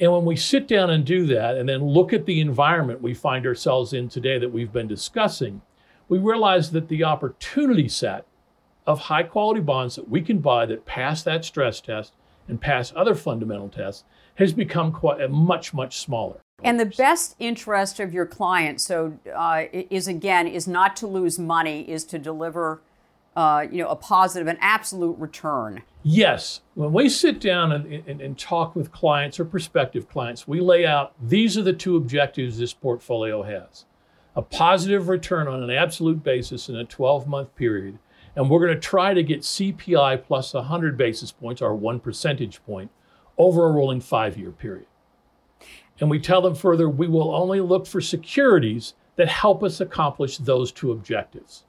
And 0.00 0.10
when 0.10 0.24
we 0.24 0.34
sit 0.34 0.66
down 0.66 0.88
and 0.88 1.04
do 1.04 1.26
that 1.26 1.58
and 1.58 1.68
then 1.68 1.84
look 1.84 2.14
at 2.14 2.24
the 2.24 2.40
environment 2.40 3.02
we 3.02 3.12
find 3.12 3.46
ourselves 3.46 3.92
in 3.92 4.08
today 4.08 4.38
that 4.38 4.50
we've 4.50 4.72
been 4.72 4.88
discussing, 4.88 5.60
we 6.08 6.18
realize 6.18 6.70
that 6.70 6.88
the 6.88 7.04
opportunity 7.04 7.88
set 7.88 8.24
of 8.86 8.98
high 8.98 9.22
quality 9.22 9.60
bonds 9.60 9.96
that 9.96 10.08
we 10.08 10.22
can 10.22 10.38
buy 10.38 10.64
that 10.66 10.86
pass 10.86 11.22
that 11.22 11.44
stress 11.44 11.82
test 11.82 12.14
and 12.48 12.60
pass 12.60 12.92
other 12.96 13.14
fundamental 13.14 13.68
tests 13.68 14.04
has 14.36 14.54
become 14.54 14.90
quite 14.90 15.30
much 15.30 15.74
much 15.74 15.98
smaller. 15.98 16.40
And 16.62 16.80
the 16.80 16.86
best 16.86 17.36
interest 17.38 18.00
of 18.00 18.12
your 18.12 18.26
client, 18.26 18.80
so 18.80 19.18
uh, 19.34 19.64
is 19.72 20.08
again, 20.08 20.46
is 20.46 20.66
not 20.66 20.96
to 20.96 21.06
lose 21.06 21.38
money, 21.38 21.88
is 21.88 22.04
to 22.04 22.18
deliver, 22.18 22.80
uh, 23.36 23.66
you 23.70 23.82
know, 23.82 23.88
a 23.88 23.96
positive, 23.96 24.46
an 24.46 24.58
absolute 24.60 25.18
return. 25.18 25.82
Yes, 26.02 26.62
when 26.74 26.94
we 26.94 27.10
sit 27.10 27.40
down 27.40 27.72
and, 27.72 27.86
and, 28.06 28.20
and 28.22 28.38
talk 28.38 28.74
with 28.74 28.90
clients 28.90 29.38
or 29.38 29.44
prospective 29.44 30.08
clients, 30.08 30.48
we 30.48 30.60
lay 30.60 30.86
out 30.86 31.12
these 31.20 31.58
are 31.58 31.62
the 31.62 31.74
two 31.74 31.96
objectives 31.96 32.58
this 32.58 32.72
portfolio 32.72 33.42
has: 33.42 33.84
a 34.34 34.40
positive 34.40 35.08
return 35.08 35.46
on 35.46 35.62
an 35.62 35.70
absolute 35.70 36.22
basis 36.22 36.70
in 36.70 36.76
a 36.76 36.86
12-month 36.86 37.54
period, 37.54 37.98
and 38.34 38.48
we're 38.48 38.64
going 38.64 38.74
to 38.74 38.80
try 38.80 39.12
to 39.12 39.22
get 39.22 39.42
CPI 39.42 40.24
plus 40.24 40.54
100 40.54 40.96
basis 40.96 41.32
points, 41.32 41.60
or 41.60 41.74
one 41.74 42.00
percentage 42.00 42.64
point, 42.64 42.90
over 43.36 43.66
a 43.66 43.72
rolling 43.72 44.00
five-year 44.00 44.52
period. 44.52 44.86
And 46.00 46.08
we 46.08 46.18
tell 46.18 46.40
them 46.40 46.54
further, 46.54 46.88
we 46.88 47.08
will 47.08 47.34
only 47.34 47.60
look 47.60 47.86
for 47.86 48.00
securities 48.00 48.94
that 49.16 49.28
help 49.28 49.62
us 49.62 49.82
accomplish 49.82 50.38
those 50.38 50.72
two 50.72 50.92
objectives. 50.92 51.64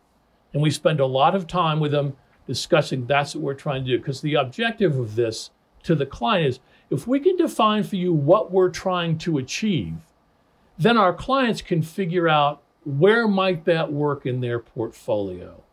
And 0.53 0.63
we 0.63 0.71
spend 0.71 1.01
a 1.01 1.05
lot 1.05 1.35
of 1.35 1.47
time 1.47 1.81
with 1.81 1.91
them 1.91 2.15
discussing 2.51 3.05
that's 3.05 3.33
what 3.33 3.43
we're 3.43 3.53
trying 3.53 3.85
to 3.85 3.91
do. 3.91 3.97
Because 3.97 4.19
the 4.19 4.35
objective 4.35 4.99
of 4.99 5.15
this 5.15 5.51
to 5.83 5.95
the 5.95 6.05
client 6.05 6.47
is 6.47 6.59
if 6.89 7.07
we 7.07 7.21
can 7.21 7.37
define 7.37 7.83
for 7.83 7.95
you 7.95 8.11
what 8.11 8.51
we're 8.51 8.69
trying 8.69 9.17
to 9.19 9.37
achieve, 9.37 9.93
then 10.77 10.97
our 10.97 11.13
clients 11.13 11.61
can 11.61 11.81
figure 11.81 12.27
out 12.27 12.61
where 12.83 13.25
might 13.25 13.63
that 13.63 13.93
work 13.93 14.25
in 14.25 14.41
their 14.41 14.59
portfolio? 14.59 15.63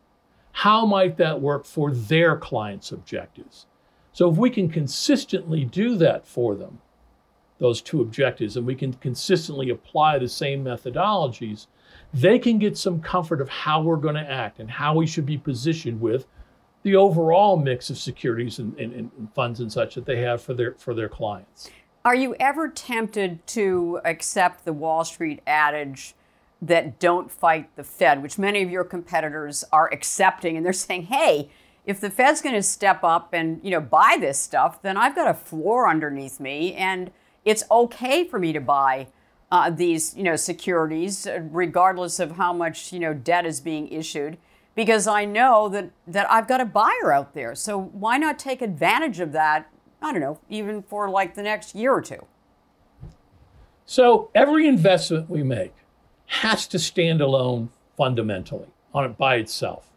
How 0.53 0.87
might 0.87 1.17
that 1.17 1.41
work 1.41 1.65
for 1.65 1.93
their 1.93 2.37
clients' 2.37 2.93
objectives? 2.93 3.67
So 4.13 4.31
if 4.31 4.37
we 4.37 4.51
can 4.51 4.69
consistently 4.69 5.65
do 5.65 5.97
that 5.97 6.25
for 6.25 6.55
them, 6.55 6.81
those 7.59 7.83
two 7.83 8.01
objectives 8.01 8.57
and 8.57 8.65
we 8.65 8.77
can 8.77 8.93
consistently 8.93 9.71
apply 9.71 10.19
the 10.19 10.29
same 10.29 10.65
methodologies, 10.65 11.67
they 12.15 12.39
can 12.39 12.59
get 12.59 12.79
some 12.79 13.01
comfort 13.01 13.41
of 13.41 13.49
how 13.49 13.83
we're 13.83 13.97
going 13.97 14.15
to 14.15 14.31
act 14.31 14.61
and 14.61 14.71
how 14.71 14.95
we 14.95 15.07
should 15.07 15.27
be 15.27 15.39
positioned 15.39 16.01
with 16.01 16.27
the 16.83 16.97
overall 16.97 17.57
mix 17.57 17.91
of 17.91 17.99
securities 17.99 18.59
and, 18.59 18.79
and, 18.79 18.93
and, 18.93 19.29
funds 19.35 19.61
and 19.61 19.71
such 19.71 19.95
that 19.95 20.07
they 20.07 20.21
have 20.21 20.41
for 20.41 20.55
their 20.55 20.75
for 20.75 20.95
their 20.95 21.09
clients. 21.09 21.71
Are 22.05 22.15
you 22.15 22.35
ever 22.39 22.69
tempted 22.69 23.47
to 23.49 24.01
accept 24.05 24.65
the 24.65 24.73
Wall 24.73 25.05
Street 25.05 25.41
adage 25.47 26.15
that 26.63 26.99
don't 26.99 27.31
fight 27.31 27.75
the 27.77 27.85
Fed, 27.85 28.23
which 28.23 28.39
many 28.39 28.63
of 28.63 28.71
your 28.71 28.85
competitors 28.85 29.65
are 29.73 29.93
accepting 29.93 30.57
and 30.57 30.65
they're 30.65 30.73
saying, 30.73 31.05
hey, 31.05 31.51
if 31.85 32.01
the 32.01 32.11
Fed's 32.11 32.41
going 32.41 32.55
to 32.55 32.63
step 32.63 33.05
up 33.05 33.33
and 33.33 33.61
you 33.63 33.71
know 33.71 33.81
buy 33.81 34.17
this 34.19 34.39
stuff, 34.39 34.81
then 34.83 34.97
I've 34.97 35.15
got 35.15 35.29
a 35.29 35.35
floor 35.35 35.89
underneath 35.89 36.41
me 36.41 36.75
and 36.75 37.11
it's 37.45 37.65
okay 37.71 38.25
for 38.25 38.39
me 38.39 38.53
to 38.53 38.61
buy 38.61 39.09
uh, 39.51 39.71
these, 39.71 40.15
you 40.17 40.23
know, 40.23 40.37
securities, 40.37 41.27
regardless 41.41 42.21
of 42.21 42.33
how 42.33 42.53
much, 42.53 42.93
you 42.93 43.01
know, 43.01 43.15
debt 43.15 43.47
is 43.47 43.61
being 43.61 43.89
issued, 43.89 44.37
because 44.79 45.09
I 45.09 45.25
know 45.25 45.69
that 45.71 45.91
that 46.07 46.31
I've 46.31 46.47
got 46.47 46.61
a 46.61 46.65
buyer 46.65 47.13
out 47.13 47.35
there. 47.35 47.57
So 47.57 47.77
why 47.77 48.17
not 48.17 48.39
take 48.39 48.63
advantage 48.63 49.19
of 49.19 49.33
that? 49.33 49.69
I 50.01 50.13
don't 50.13 50.21
know, 50.21 50.39
even 50.49 50.83
for 50.83 51.11
like 51.11 51.35
the 51.35 51.43
next 51.43 51.75
year 51.75 51.93
or 51.93 52.01
two. 52.01 52.25
So 53.87 54.31
every 54.37 54.69
investment 54.69 55.29
we 55.29 55.43
make 55.43 55.75
has 56.27 56.69
to 56.69 56.79
stand 56.79 57.21
alone 57.21 57.71
fundamentally 57.97 58.69
on 58.95 59.05
it 59.05 59.19
by 59.19 59.35
itself, 59.35 59.89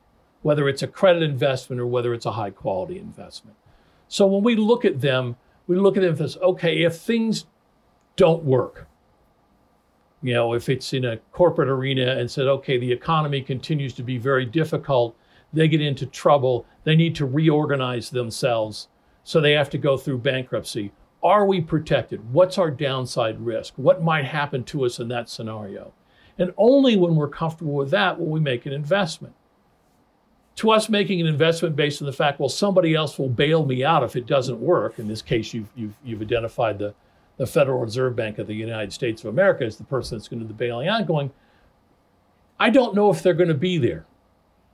whether 0.42 0.68
it's 0.68 0.82
a 0.82 0.88
credit 0.88 1.22
investment 1.22 1.80
or 1.80 1.86
whether 1.86 2.12
it's 2.12 2.26
a 2.26 2.32
high 2.32 2.50
quality 2.50 2.98
investment. 2.98 3.58
So 4.08 4.26
when 4.26 4.42
we 4.42 4.56
look 4.56 4.84
at 4.84 5.02
them, 5.02 5.36
we 5.68 5.76
look 5.76 5.96
at 5.96 6.02
them 6.02 6.20
as 6.20 6.38
okay, 6.38 6.82
if 6.82 6.96
things 6.96 7.46
don't 8.16 8.44
work, 8.44 8.88
you 10.22 10.34
know, 10.34 10.54
if 10.54 10.70
it's 10.70 10.94
in 10.94 11.06
a 11.06 11.18
corporate 11.32 11.70
arena 11.70 12.18
and 12.18 12.30
said, 12.30 12.48
okay, 12.48 12.78
the 12.78 12.92
economy 12.92 13.42
continues 13.42 13.94
to 13.94 14.04
be 14.04 14.18
very 14.18 14.46
difficult, 14.46 15.16
they 15.54 15.68
get 15.68 15.82
into 15.82 16.06
trouble, 16.06 16.66
they 16.84 16.96
need 16.96 17.16
to 17.16 17.26
reorganize 17.26 18.10
themselves, 18.10 18.88
so 19.24 19.42
they 19.42 19.52
have 19.54 19.70
to 19.70 19.78
go 19.78 19.98
through 19.98 20.20
bankruptcy. 20.20 20.92
Are 21.24 21.46
we 21.46 21.62
protected? 21.62 22.34
What's 22.34 22.58
our 22.58 22.72
downside 22.72 23.40
risk? 23.40 23.74
What 23.76 24.04
might 24.04 24.26
happen 24.26 24.64
to 24.66 24.86
us 24.86 25.00
in 25.00 25.08
that 25.10 25.30
scenario? 25.30 25.94
And 26.38 26.54
only 26.58 26.98
when 26.98 27.16
we're 27.16 27.28
comfortable 27.28 27.74
with 27.74 27.92
that 27.92 28.20
will 28.20 28.28
we 28.28 28.40
make 28.40 28.66
an 28.66 28.74
investment 28.74 29.36
to 30.56 30.72
us 30.72 30.90
making 30.90 31.22
an 31.22 31.28
investment 31.28 31.76
based 31.76 32.02
on 32.02 32.06
the 32.06 32.14
fact, 32.14 32.40
well, 32.40 32.50
somebody 32.50 32.94
else 32.94 33.18
will 33.18 33.30
bail 33.30 33.66
me 33.66 33.84
out 33.84 34.04
if 34.04 34.16
it 34.16 34.26
doesn't 34.26 34.60
work. 34.60 35.00
In 35.00 35.08
this 35.08 35.22
case, 35.22 35.54
you've, 35.54 35.70
you've, 35.76 35.96
you've 36.04 36.22
identified 36.22 36.78
the, 36.80 36.94
the 37.42 37.48
Federal 37.48 37.80
Reserve 37.80 38.16
Bank 38.16 38.38
of 38.38 38.46
the 38.46 38.54
United 38.54 38.94
States 38.94 39.24
of 39.24 39.30
America 39.32 39.66
is 39.66 39.76
the 39.76 39.84
person 39.84 40.16
that's 40.16 40.28
going 40.28 40.42
to 40.42 40.46
do 40.46 40.48
the 40.50 40.54
bailing 40.54 40.88
out, 40.88 41.08
going, 41.08 41.32
I 42.60 42.70
don't 42.70 42.94
know 42.94 43.10
if 43.10 43.24
they're 43.24 43.34
going 43.34 43.50
to 43.50 43.56
be 43.56 43.80
there. 43.80 44.06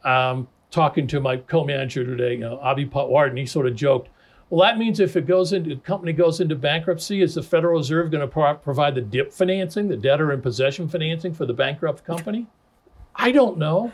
Um, 0.03 0.50
talking 0.69 1.07
to 1.07 1.21
my 1.21 1.38
co-manager 1.38 2.03
today, 2.03 2.33
you 2.33 2.39
know, 2.39 2.57
Abhi 2.57 2.91
Patwardhan, 2.91 3.38
he 3.38 3.45
sort 3.45 3.67
of 3.67 3.75
joked, 3.77 4.09
well, 4.50 4.67
that 4.67 4.77
means 4.77 5.00
if 5.00 5.15
it 5.15 5.25
goes 5.25 5.53
into, 5.53 5.77
company 5.77 6.12
goes 6.12 6.41
into 6.41 6.57
bankruptcy, 6.57 7.21
is 7.21 7.36
the 7.36 7.41
Federal 7.41 7.77
Reserve 7.77 8.12
going 8.12 8.19
to 8.19 8.27
pro- 8.27 8.55
provide 8.55 8.95
the 8.95 9.01
DIP 9.01 9.31
financing, 9.31 9.88
the 9.88 9.95
debtor 9.95 10.33
in 10.33 10.41
possession 10.41 10.89
financing 10.89 11.33
for 11.33 11.45
the 11.45 11.53
bankrupt 11.53 12.03
company? 12.03 12.47
I 13.15 13.31
don't 13.31 13.57
know. 13.57 13.93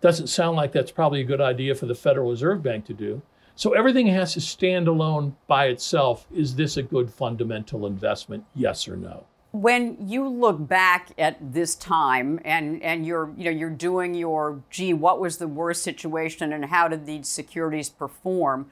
Doesn't 0.00 0.28
sound 0.28 0.56
like 0.56 0.72
that's 0.72 0.92
probably 0.92 1.20
a 1.20 1.24
good 1.24 1.42
idea 1.42 1.74
for 1.74 1.84
the 1.84 1.94
Federal 1.94 2.30
Reserve 2.30 2.62
Bank 2.62 2.86
to 2.86 2.94
do. 2.94 3.20
So 3.60 3.74
everything 3.74 4.06
has 4.06 4.32
to 4.32 4.40
stand 4.40 4.88
alone 4.88 5.36
by 5.46 5.66
itself. 5.66 6.26
Is 6.34 6.54
this 6.54 6.78
a 6.78 6.82
good 6.82 7.12
fundamental 7.12 7.84
investment? 7.84 8.46
Yes 8.54 8.88
or 8.88 8.96
no? 8.96 9.26
When 9.52 9.98
you 10.08 10.26
look 10.26 10.66
back 10.66 11.10
at 11.18 11.36
this 11.52 11.74
time 11.74 12.40
and, 12.42 12.82
and 12.82 13.04
you're 13.04 13.30
you 13.36 13.44
know 13.44 13.50
you're 13.50 13.68
doing 13.68 14.14
your 14.14 14.62
gee, 14.70 14.94
what 14.94 15.20
was 15.20 15.36
the 15.36 15.46
worst 15.46 15.82
situation 15.82 16.54
and 16.54 16.64
how 16.64 16.88
did 16.88 17.04
these 17.04 17.28
securities 17.28 17.90
perform? 17.90 18.70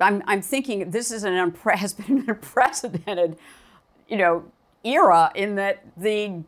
I'm, 0.00 0.22
I'm 0.26 0.40
thinking 0.40 0.90
this 0.90 1.10
is 1.10 1.22
an 1.22 1.34
unpre- 1.34 1.76
has 1.76 1.92
been 1.92 2.20
an 2.20 2.30
unprecedented, 2.30 3.36
you 4.08 4.16
know, 4.16 4.44
era 4.84 5.32
in 5.34 5.56
that 5.56 5.84
the 5.98 6.44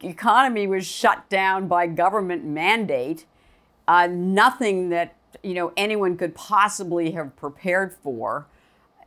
economy 0.00 0.68
was 0.68 0.86
shut 0.86 1.28
down 1.28 1.66
by 1.66 1.88
government 1.88 2.44
mandate. 2.44 3.26
Uh, 3.88 4.06
nothing 4.06 4.90
that 4.90 5.16
you 5.42 5.54
know 5.54 5.72
anyone 5.76 6.16
could 6.16 6.34
possibly 6.34 7.12
have 7.12 7.34
prepared 7.36 7.92
for. 7.92 8.46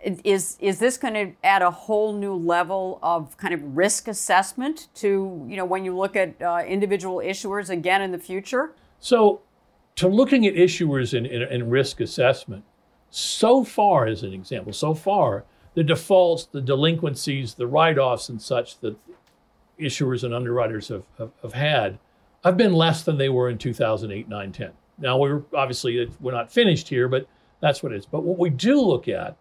Is 0.04 0.58
is 0.60 0.80
this 0.80 0.98
going 0.98 1.14
to 1.16 1.32
add 1.44 1.62
a 1.62 1.72
whole 1.72 2.14
new 2.14 2.36
level 2.36 3.00
of 3.02 3.36
kind 3.38 3.54
of 3.54 3.76
risk 3.76 4.08
assessment 4.08 4.88
to 4.96 5.46
you 5.50 5.58
know 5.58 5.66
when 5.66 5.84
you 5.84 5.96
look 5.96 6.16
at 6.16 6.40
uh, 6.42 6.64
individual 6.68 7.18
issuers 7.18 7.70
again 7.70 8.02
in 8.02 8.12
the 8.12 8.20
future? 8.20 8.74
So, 9.00 9.42
to 9.96 10.08
looking 10.08 10.46
at 10.46 10.54
issuers 10.54 11.14
in, 11.14 11.26
in, 11.26 11.42
in 11.42 11.70
risk 11.70 12.00
assessment, 12.00 12.64
so 13.10 13.64
far 13.64 14.06
as 14.06 14.24
an 14.24 14.34
example, 14.34 14.74
so 14.74 14.94
far 14.94 15.46
the 15.74 15.84
defaults, 15.84 16.46
the 16.46 16.62
delinquencies, 16.62 17.54
the 17.54 17.68
write-offs, 17.68 18.30
and 18.30 18.42
such 18.42 18.80
that 18.80 18.98
issuers 19.80 20.24
and 20.24 20.34
underwriters 20.34 20.88
have, 20.88 21.04
have, 21.20 21.32
have 21.44 21.54
had 21.54 22.00
have 22.44 22.58
been 22.58 22.74
less 22.74 23.04
than 23.04 23.18
they 23.18 23.30
were 23.30 23.50
in 23.50 23.58
2008, 23.58 24.28
9, 24.28 24.52
10. 24.52 24.72
Now, 24.98 25.18
we're 25.18 25.44
obviously 25.54 26.10
we're 26.20 26.32
not 26.32 26.52
finished 26.52 26.90
here, 26.90 27.08
but 27.08 27.28
that's 27.62 27.84
what 27.84 27.92
it 27.92 27.98
is. 27.98 28.06
But 28.06 28.24
what 28.24 28.38
we 28.38 28.50
do 28.50 28.80
look 28.82 29.08
at, 29.08 29.38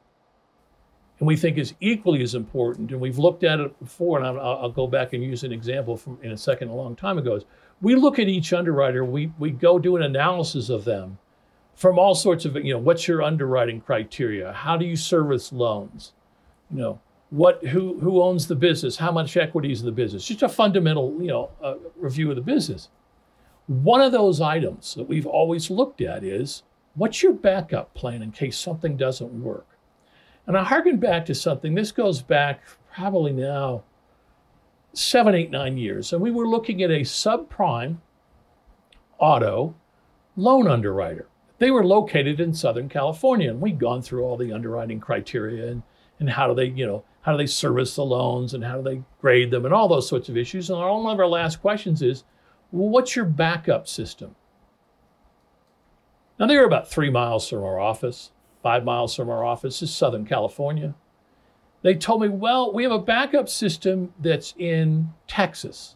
and 1.18 1.26
we 1.26 1.36
think 1.36 1.56
is 1.56 1.74
equally 1.80 2.22
as 2.22 2.34
important, 2.34 2.90
and 2.90 3.00
we've 3.00 3.18
looked 3.18 3.42
at 3.44 3.60
it 3.60 3.78
before, 3.78 4.18
and 4.18 4.26
I'll, 4.26 4.38
I'll 4.38 4.70
go 4.70 4.86
back 4.86 5.12
and 5.12 5.22
use 5.22 5.44
an 5.44 5.52
example 5.52 5.96
from 5.96 6.18
in 6.22 6.32
a 6.32 6.36
second, 6.36 6.68
a 6.68 6.74
long 6.74 6.94
time 6.94 7.18
ago, 7.18 7.36
is 7.36 7.44
we 7.80 7.94
look 7.94 8.18
at 8.18 8.28
each 8.28 8.52
underwriter, 8.52 9.04
we, 9.04 9.32
we 9.38 9.50
go 9.50 9.78
do 9.78 9.96
an 9.96 10.02
analysis 10.02 10.68
of 10.68 10.84
them 10.84 11.18
from 11.74 11.98
all 11.98 12.14
sorts 12.14 12.44
of, 12.44 12.56
you 12.56 12.72
know, 12.72 12.78
what's 12.78 13.06
your 13.06 13.22
underwriting 13.22 13.80
criteria? 13.80 14.52
How 14.52 14.76
do 14.76 14.86
you 14.86 14.96
service 14.96 15.52
loans? 15.52 16.12
You 16.70 16.78
know, 16.78 17.00
what 17.30 17.64
who 17.66 17.98
who 18.00 18.22
owns 18.22 18.46
the 18.46 18.54
business, 18.54 18.96
how 18.96 19.10
much 19.10 19.36
equity 19.36 19.72
is 19.72 19.80
in 19.80 19.86
the 19.86 19.92
business, 19.92 20.26
just 20.26 20.42
a 20.42 20.48
fundamental 20.48 21.16
you 21.20 21.28
know 21.28 21.50
uh, 21.62 21.74
review 21.96 22.30
of 22.30 22.36
the 22.36 22.42
business. 22.42 22.88
One 23.66 24.00
of 24.00 24.12
those 24.12 24.40
items 24.40 24.94
that 24.94 25.08
we've 25.08 25.26
always 25.26 25.70
looked 25.70 26.00
at 26.00 26.22
is 26.22 26.62
what's 26.94 27.22
your 27.22 27.32
backup 27.32 27.94
plan 27.94 28.22
in 28.22 28.30
case 28.32 28.58
something 28.58 28.96
doesn't 28.96 29.42
work. 29.42 29.66
And 30.46 30.56
I 30.56 30.62
harken 30.62 30.98
back 30.98 31.26
to 31.26 31.34
something. 31.34 31.74
This 31.74 31.90
goes 31.90 32.22
back 32.22 32.62
probably 32.94 33.32
now 33.32 33.82
seven, 34.92 35.34
eight, 35.34 35.50
nine 35.50 35.76
years, 35.76 36.12
and 36.12 36.22
we 36.22 36.30
were 36.30 36.48
looking 36.48 36.82
at 36.82 36.90
a 36.90 37.00
subprime 37.00 37.98
auto 39.18 39.74
loan 40.36 40.68
underwriter. 40.68 41.28
They 41.58 41.70
were 41.70 41.84
located 41.84 42.38
in 42.38 42.54
Southern 42.54 42.88
California, 42.88 43.50
and 43.50 43.60
we'd 43.60 43.78
gone 43.78 44.02
through 44.02 44.24
all 44.24 44.36
the 44.36 44.52
underwriting 44.52 45.00
criteria 45.00 45.70
and, 45.70 45.82
and 46.20 46.30
how 46.30 46.46
do 46.46 46.54
they, 46.54 46.66
you 46.66 46.86
know, 46.86 47.04
how 47.22 47.32
do 47.32 47.38
they 47.38 47.46
service 47.46 47.96
the 47.96 48.04
loans 48.04 48.54
and 48.54 48.62
how 48.62 48.76
do 48.76 48.82
they 48.82 49.02
grade 49.20 49.50
them 49.50 49.64
and 49.64 49.74
all 49.74 49.88
those 49.88 50.08
sorts 50.08 50.28
of 50.28 50.36
issues. 50.36 50.70
And 50.70 50.78
one 50.78 51.12
of 51.12 51.18
our 51.18 51.26
last 51.26 51.60
questions 51.60 52.00
is, 52.02 52.24
well, 52.72 52.88
what's 52.88 53.16
your 53.16 53.24
backup 53.24 53.88
system? 53.88 54.34
Now 56.38 56.46
they 56.46 56.56
were 56.56 56.64
about 56.64 56.90
three 56.90 57.10
miles 57.10 57.48
from 57.48 57.62
our 57.64 57.80
office, 57.80 58.30
five 58.62 58.84
miles 58.84 59.14
from 59.14 59.30
our 59.30 59.44
office 59.44 59.82
is 59.82 59.94
Southern 59.94 60.26
California. 60.26 60.94
They 61.82 61.94
told 61.94 62.22
me, 62.22 62.28
well, 62.28 62.72
we 62.72 62.82
have 62.82 62.92
a 62.92 62.98
backup 62.98 63.48
system 63.48 64.12
that's 64.18 64.54
in 64.58 65.10
Texas. 65.28 65.94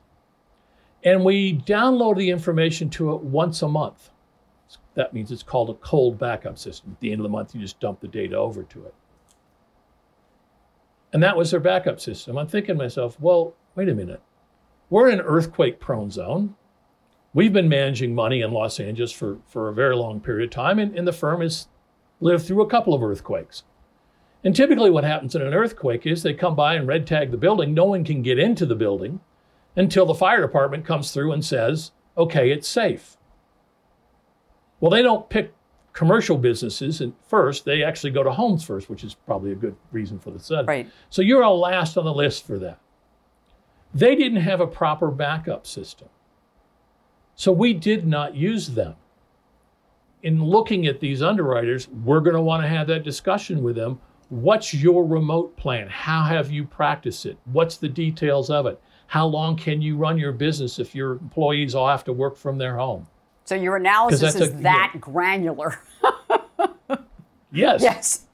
And 1.02 1.24
we 1.24 1.58
download 1.58 2.16
the 2.16 2.30
information 2.30 2.90
to 2.90 3.12
it 3.12 3.22
once 3.22 3.62
a 3.62 3.68
month. 3.68 4.10
That 4.94 5.12
means 5.12 5.32
it's 5.32 5.42
called 5.42 5.70
a 5.70 5.74
cold 5.74 6.18
backup 6.18 6.58
system. 6.58 6.92
At 6.92 7.00
the 7.00 7.10
end 7.10 7.20
of 7.20 7.24
the 7.24 7.30
month, 7.30 7.54
you 7.54 7.60
just 7.60 7.80
dump 7.80 8.00
the 8.00 8.08
data 8.08 8.36
over 8.36 8.62
to 8.62 8.84
it. 8.84 8.94
And 11.12 11.22
that 11.22 11.36
was 11.36 11.50
their 11.50 11.60
backup 11.60 12.00
system. 12.00 12.38
I'm 12.38 12.46
thinking 12.46 12.76
to 12.76 12.82
myself, 12.84 13.18
well, 13.18 13.54
wait 13.74 13.88
a 13.88 13.94
minute. 13.94 14.22
We're 14.90 15.08
in 15.08 15.18
an 15.18 15.26
earthquake 15.26 15.80
prone 15.80 16.10
zone. 16.10 16.54
We've 17.32 17.52
been 17.52 17.68
managing 17.68 18.14
money 18.14 18.40
in 18.40 18.52
Los 18.52 18.80
Angeles 18.80 19.12
for, 19.12 19.38
for 19.46 19.68
a 19.68 19.74
very 19.74 19.94
long 19.94 20.20
period 20.20 20.48
of 20.48 20.50
time, 20.50 20.78
and, 20.78 20.96
and 20.96 21.06
the 21.06 21.12
firm 21.12 21.42
has 21.42 21.68
lived 22.20 22.44
through 22.44 22.62
a 22.62 22.68
couple 22.68 22.92
of 22.92 23.02
earthquakes. 23.02 23.62
And 24.42 24.56
typically, 24.56 24.90
what 24.90 25.04
happens 25.04 25.34
in 25.34 25.42
an 25.42 25.54
earthquake 25.54 26.06
is 26.06 26.22
they 26.22 26.34
come 26.34 26.56
by 26.56 26.74
and 26.74 26.88
red 26.88 27.06
tag 27.06 27.30
the 27.30 27.36
building. 27.36 27.72
No 27.72 27.84
one 27.84 28.04
can 28.04 28.22
get 28.22 28.38
into 28.38 28.66
the 28.66 28.74
building 28.74 29.20
until 29.76 30.06
the 30.06 30.14
fire 30.14 30.40
department 30.40 30.84
comes 30.84 31.12
through 31.12 31.32
and 31.32 31.44
says, 31.44 31.92
okay, 32.16 32.50
it's 32.50 32.66
safe. 32.66 33.16
Well, 34.80 34.90
they 34.90 35.02
don't 35.02 35.28
pick 35.28 35.52
commercial 35.92 36.38
businesses 36.38 37.00
and 37.00 37.12
first, 37.28 37.64
they 37.64 37.82
actually 37.82 38.10
go 38.10 38.22
to 38.22 38.30
homes 38.30 38.64
first, 38.64 38.88
which 38.88 39.04
is 39.04 39.14
probably 39.14 39.52
a 39.52 39.56
good 39.56 39.76
reason 39.92 40.18
for 40.18 40.30
the 40.30 40.38
study. 40.38 40.66
Right. 40.66 40.90
So 41.10 41.20
you're 41.20 41.42
a 41.42 41.50
last 41.50 41.96
on 41.98 42.04
the 42.04 42.14
list 42.14 42.46
for 42.46 42.58
that. 42.60 42.78
They 43.92 44.14
didn't 44.14 44.40
have 44.40 44.60
a 44.60 44.66
proper 44.66 45.10
backup 45.10 45.66
system. 45.66 46.08
So 47.34 47.52
we 47.52 47.72
did 47.72 48.06
not 48.06 48.34
use 48.34 48.68
them. 48.68 48.96
In 50.22 50.44
looking 50.44 50.86
at 50.86 51.00
these 51.00 51.22
underwriters, 51.22 51.88
we're 51.88 52.20
going 52.20 52.36
to 52.36 52.42
want 52.42 52.62
to 52.62 52.68
have 52.68 52.86
that 52.88 53.04
discussion 53.04 53.62
with 53.62 53.76
them. 53.76 54.00
What's 54.28 54.74
your 54.74 55.04
remote 55.04 55.56
plan? 55.56 55.88
How 55.88 56.22
have 56.22 56.50
you 56.50 56.64
practiced 56.64 57.26
it? 57.26 57.38
What's 57.46 57.78
the 57.78 57.88
details 57.88 58.50
of 58.50 58.66
it? 58.66 58.80
How 59.06 59.26
long 59.26 59.56
can 59.56 59.82
you 59.82 59.96
run 59.96 60.18
your 60.18 60.32
business 60.32 60.78
if 60.78 60.94
your 60.94 61.12
employees 61.12 61.74
all 61.74 61.88
have 61.88 62.04
to 62.04 62.12
work 62.12 62.36
from 62.36 62.58
their 62.58 62.76
home? 62.76 63.08
So 63.44 63.56
your 63.56 63.76
analysis 63.76 64.36
is 64.36 64.50
a, 64.50 64.52
that 64.58 64.92
yeah. 64.94 65.00
granular. 65.00 65.80
yes. 67.50 67.82
Yes. 67.82 68.26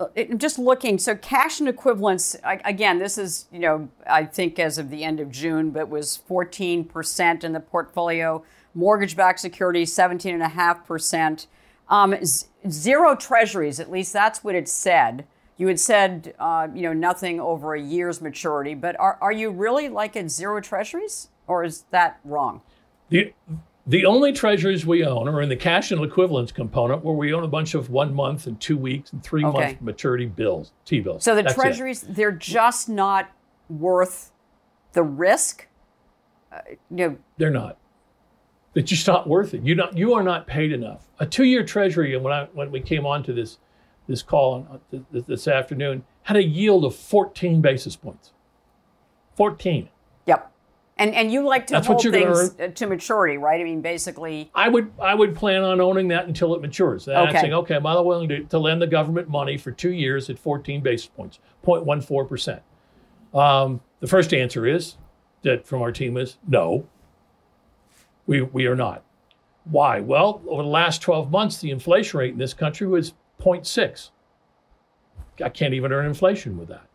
Uh, 0.00 0.06
just 0.36 0.58
looking, 0.58 0.98
so 0.98 1.14
cash 1.14 1.60
and 1.60 1.68
equivalents, 1.68 2.36
again, 2.44 2.98
this 2.98 3.16
is, 3.16 3.46
you 3.52 3.60
know, 3.60 3.88
I 4.08 4.24
think 4.24 4.58
as 4.58 4.78
of 4.78 4.90
the 4.90 5.04
end 5.04 5.20
of 5.20 5.30
June, 5.30 5.70
but 5.70 5.88
was 5.88 6.20
14% 6.28 7.44
in 7.44 7.52
the 7.52 7.60
portfolio. 7.60 8.44
Mortgage 8.74 9.16
backed 9.16 9.40
securities, 9.40 9.94
17.5%. 9.94 11.46
Um, 11.88 12.16
zero 12.68 13.14
treasuries, 13.14 13.78
at 13.78 13.90
least 13.90 14.12
that's 14.12 14.42
what 14.42 14.54
it 14.54 14.68
said. 14.68 15.26
You 15.56 15.68
had 15.68 15.78
said, 15.78 16.34
uh, 16.40 16.68
you 16.74 16.82
know, 16.82 16.92
nothing 16.92 17.38
over 17.38 17.74
a 17.74 17.80
year's 17.80 18.20
maturity, 18.20 18.74
but 18.74 18.98
are, 18.98 19.18
are 19.20 19.30
you 19.30 19.50
really 19.50 19.88
like 19.88 20.16
at 20.16 20.28
zero 20.30 20.60
treasuries 20.60 21.28
or 21.46 21.62
is 21.62 21.84
that 21.90 22.18
wrong? 22.24 22.62
The, 23.10 23.32
the 23.86 24.06
only 24.06 24.32
treasuries 24.32 24.86
we 24.86 25.04
own 25.04 25.28
are 25.28 25.42
in 25.42 25.48
the 25.48 25.56
cash 25.56 25.92
and 25.92 26.02
equivalents 26.02 26.52
component, 26.52 27.04
where 27.04 27.14
we 27.14 27.34
own 27.34 27.44
a 27.44 27.48
bunch 27.48 27.74
of 27.74 27.90
one 27.90 28.14
month 28.14 28.46
and 28.46 28.58
two 28.60 28.78
weeks 28.78 29.12
and 29.12 29.22
three 29.22 29.44
okay. 29.44 29.58
month 29.58 29.82
maturity 29.82 30.26
bills, 30.26 30.72
T 30.84 31.00
bills. 31.00 31.22
So 31.22 31.34
the 31.34 31.42
That's 31.42 31.54
treasuries, 31.54 32.02
it. 32.02 32.14
they're 32.14 32.32
just 32.32 32.88
not 32.88 33.30
worth 33.68 34.32
the 34.92 35.02
risk. 35.02 35.66
Uh, 36.50 36.60
you 36.68 36.76
know, 36.96 37.18
they're 37.36 37.50
not. 37.50 37.76
They're 38.72 38.82
just 38.82 39.06
not 39.06 39.28
worth 39.28 39.52
it. 39.52 39.62
You 39.62 39.74
not 39.74 39.96
you 39.96 40.14
are 40.14 40.22
not 40.22 40.46
paid 40.46 40.72
enough. 40.72 41.06
A 41.18 41.26
two 41.26 41.44
year 41.44 41.62
treasury, 41.62 42.14
and 42.14 42.24
when 42.24 42.32
I 42.32 42.48
when 42.54 42.70
we 42.70 42.80
came 42.80 43.04
on 43.04 43.22
to 43.24 43.32
this 43.34 43.58
this 44.06 44.22
call 44.22 44.66
on, 44.70 44.80
uh, 44.92 45.20
this 45.26 45.46
afternoon, 45.46 46.04
had 46.22 46.36
a 46.36 46.42
yield 46.42 46.84
of 46.84 46.94
14 46.94 47.60
basis 47.60 47.96
points. 47.96 48.32
14. 49.36 49.88
Yep. 50.26 50.52
And 50.96 51.12
and 51.14 51.32
you 51.32 51.44
like 51.44 51.66
to 51.68 51.74
That's 51.74 51.88
hold 51.88 52.02
things 52.02 52.54
to 52.74 52.86
maturity, 52.86 53.36
right? 53.36 53.60
I 53.60 53.64
mean, 53.64 53.80
basically. 53.80 54.50
I 54.54 54.68
would 54.68 54.92
I 55.02 55.14
would 55.14 55.34
plan 55.34 55.62
on 55.62 55.80
owning 55.80 56.08
that 56.08 56.26
until 56.26 56.54
it 56.54 56.60
matures. 56.60 57.08
And 57.08 57.16
okay. 57.28 57.40
saying, 57.40 57.52
okay, 57.52 57.74
am 57.74 57.86
I 57.86 57.98
willing 58.00 58.28
to, 58.28 58.44
to 58.44 58.58
lend 58.58 58.80
the 58.80 58.86
government 58.86 59.28
money 59.28 59.58
for 59.58 59.72
two 59.72 59.90
years 59.90 60.30
at 60.30 60.38
14 60.38 60.82
basis 60.82 61.08
points, 61.08 61.40
0.14 61.66 62.28
percent? 62.28 62.62
Um, 63.32 63.80
the 63.98 64.06
first 64.06 64.32
answer 64.32 64.66
is 64.66 64.96
that 65.42 65.66
from 65.66 65.82
our 65.82 65.90
team 65.90 66.16
is 66.16 66.38
no. 66.46 66.86
We 68.26 68.42
we 68.42 68.66
are 68.66 68.76
not. 68.76 69.02
Why? 69.64 70.00
Well, 70.00 70.42
over 70.46 70.62
the 70.62 70.68
last 70.68 71.02
12 71.02 71.30
months, 71.30 71.58
the 71.58 71.70
inflation 71.70 72.20
rate 72.20 72.32
in 72.32 72.38
this 72.38 72.54
country 72.54 72.86
was 72.86 73.14
0.6. 73.40 74.10
I 75.42 75.48
can't 75.48 75.74
even 75.74 75.90
earn 75.90 76.06
inflation 76.06 76.58
with 76.58 76.68
that. 76.68 76.86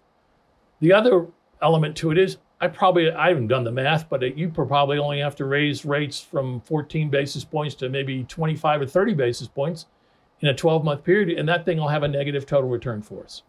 The 0.79 0.93
other 0.93 1.27
element 1.61 1.97
to 1.97 2.11
it 2.11 2.17
is 2.17 2.37
I 2.61 2.67
probably 2.67 3.09
I 3.11 3.29
haven't 3.29 3.47
done 3.47 3.63
the 3.63 3.71
math, 3.71 4.09
but 4.09 4.37
you 4.37 4.49
probably 4.49 4.97
only 4.97 5.19
have 5.19 5.35
to 5.37 5.45
raise 5.45 5.85
rates 5.85 6.19
from 6.19 6.59
14 6.61 7.09
basis 7.09 7.45
points 7.45 7.75
to 7.75 7.89
maybe 7.89 8.23
25 8.25 8.81
or 8.81 8.85
30 8.85 9.13
basis 9.13 9.47
points 9.47 9.85
in 10.41 10.49
a 10.49 10.53
12 10.53 10.83
month 10.83 11.03
period, 11.03 11.37
and 11.37 11.47
that 11.47 11.65
thing 11.65 11.77
will 11.77 11.87
have 11.87 12.03
a 12.03 12.07
negative 12.07 12.45
total 12.45 12.69
return 12.69 13.01
for 13.01 13.23
us. 13.23 13.43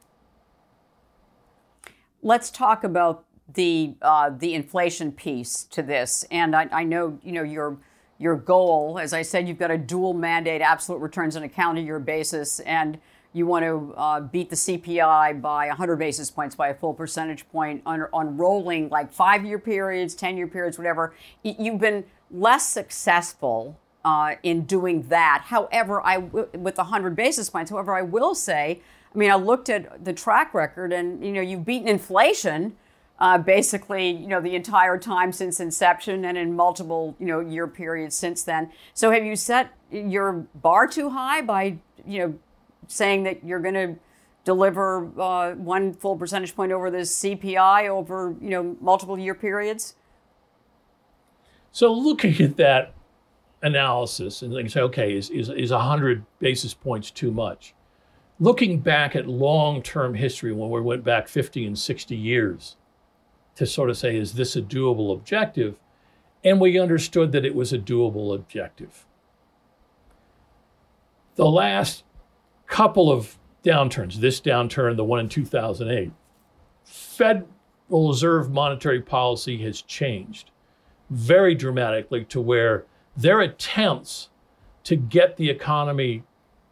Let's 2.22 2.50
talk 2.50 2.84
about 2.84 3.24
the 3.52 3.94
uh, 4.00 4.30
the 4.30 4.54
inflation 4.54 5.10
piece 5.10 5.64
to 5.64 5.82
this, 5.82 6.24
and 6.30 6.54
I, 6.54 6.68
I 6.70 6.84
know 6.84 7.18
you 7.24 7.32
know 7.32 7.42
your 7.42 7.78
your 8.18 8.36
goal, 8.36 8.98
as 9.00 9.12
I 9.12 9.22
said, 9.22 9.48
you've 9.48 9.58
got 9.58 9.70
a 9.70 9.78
dual 9.78 10.12
mandate, 10.12 10.60
absolute 10.60 10.98
returns 10.98 11.36
on 11.36 11.42
a 11.42 11.48
calendar 11.48 11.80
year 11.80 11.98
basis, 11.98 12.60
and 12.60 13.00
you 13.32 13.46
want 13.46 13.64
to 13.64 13.94
uh, 13.96 14.20
beat 14.20 14.50
the 14.50 14.56
CPI 14.56 15.40
by 15.40 15.68
100 15.68 15.96
basis 15.96 16.30
points, 16.30 16.54
by 16.56 16.68
a 16.68 16.74
full 16.74 16.94
percentage 16.94 17.48
point 17.50 17.82
on, 17.86 18.06
on 18.12 18.36
rolling 18.36 18.88
like 18.88 19.12
five 19.12 19.44
year 19.44 19.58
periods, 19.58 20.14
10 20.14 20.36
year 20.36 20.48
periods, 20.48 20.78
whatever. 20.78 21.14
You've 21.42 21.78
been 21.78 22.04
less 22.30 22.68
successful 22.68 23.78
uh, 24.04 24.34
in 24.42 24.64
doing 24.64 25.08
that. 25.08 25.44
However, 25.46 26.04
I 26.04 26.18
with 26.18 26.78
100 26.78 27.14
basis 27.14 27.50
points. 27.50 27.70
However, 27.70 27.94
I 27.94 28.02
will 28.02 28.34
say, 28.34 28.80
I 29.14 29.18
mean, 29.18 29.30
I 29.30 29.36
looked 29.36 29.68
at 29.68 30.04
the 30.04 30.12
track 30.12 30.54
record, 30.54 30.92
and 30.92 31.24
you 31.24 31.32
know, 31.32 31.40
you've 31.40 31.64
beaten 31.64 31.88
inflation. 31.88 32.76
Uh, 33.18 33.36
basically, 33.36 34.08
you 34.08 34.26
know, 34.26 34.40
the 34.40 34.54
entire 34.54 34.96
time 34.96 35.30
since 35.30 35.60
inception 35.60 36.24
and 36.24 36.38
in 36.38 36.56
multiple, 36.56 37.14
you 37.20 37.26
know, 37.26 37.40
year 37.40 37.66
periods 37.66 38.16
since 38.16 38.42
then. 38.42 38.72
So 38.94 39.10
have 39.10 39.26
you 39.26 39.36
set 39.36 39.74
your 39.92 40.46
bar 40.54 40.86
too 40.86 41.10
high 41.10 41.42
by, 41.42 41.76
you 42.06 42.18
know, 42.18 42.34
saying 42.90 43.24
that 43.24 43.44
you're 43.44 43.60
going 43.60 43.74
to 43.74 43.96
deliver 44.44 45.10
uh, 45.20 45.52
one 45.52 45.92
full 45.92 46.16
percentage 46.16 46.54
point 46.56 46.72
over 46.72 46.90
the 46.90 46.98
CPI 46.98 47.88
over 47.88 48.34
you 48.40 48.50
know 48.50 48.76
multiple 48.80 49.18
year 49.18 49.34
periods? 49.34 49.94
So 51.72 51.92
looking 51.92 52.40
at 52.40 52.56
that 52.56 52.94
analysis 53.62 54.42
and 54.42 54.54
they 54.54 54.66
say, 54.68 54.80
okay, 54.80 55.16
is, 55.16 55.30
is, 55.30 55.48
is 55.50 55.70
100 55.70 56.24
basis 56.38 56.74
points 56.74 57.10
too 57.10 57.30
much? 57.30 57.74
Looking 58.40 58.80
back 58.80 59.14
at 59.14 59.28
long-term 59.28 60.14
history 60.14 60.52
when 60.52 60.70
we 60.70 60.80
went 60.80 61.04
back 61.04 61.28
50 61.28 61.66
and 61.66 61.78
60 61.78 62.16
years 62.16 62.76
to 63.54 63.66
sort 63.66 63.90
of 63.90 63.98
say, 63.98 64.16
is 64.16 64.32
this 64.32 64.56
a 64.56 64.62
doable 64.62 65.12
objective? 65.12 65.76
And 66.42 66.60
we 66.60 66.78
understood 66.78 67.32
that 67.32 67.44
it 67.44 67.54
was 67.54 67.72
a 67.72 67.78
doable 67.78 68.34
objective. 68.34 69.04
The 71.36 71.46
last 71.46 72.02
couple 72.70 73.10
of 73.10 73.36
downturns, 73.64 74.14
this 74.14 74.40
downturn, 74.40 74.96
the 74.96 75.04
one 75.04 75.20
in 75.20 75.28
2008, 75.28 76.12
Federal 76.84 77.46
Reserve 77.90 78.50
monetary 78.50 79.02
policy 79.02 79.58
has 79.58 79.82
changed 79.82 80.50
very 81.10 81.54
dramatically 81.54 82.24
to 82.26 82.40
where 82.40 82.86
their 83.16 83.40
attempts 83.40 84.30
to 84.84 84.96
get 84.96 85.36
the 85.36 85.50
economy 85.50 86.22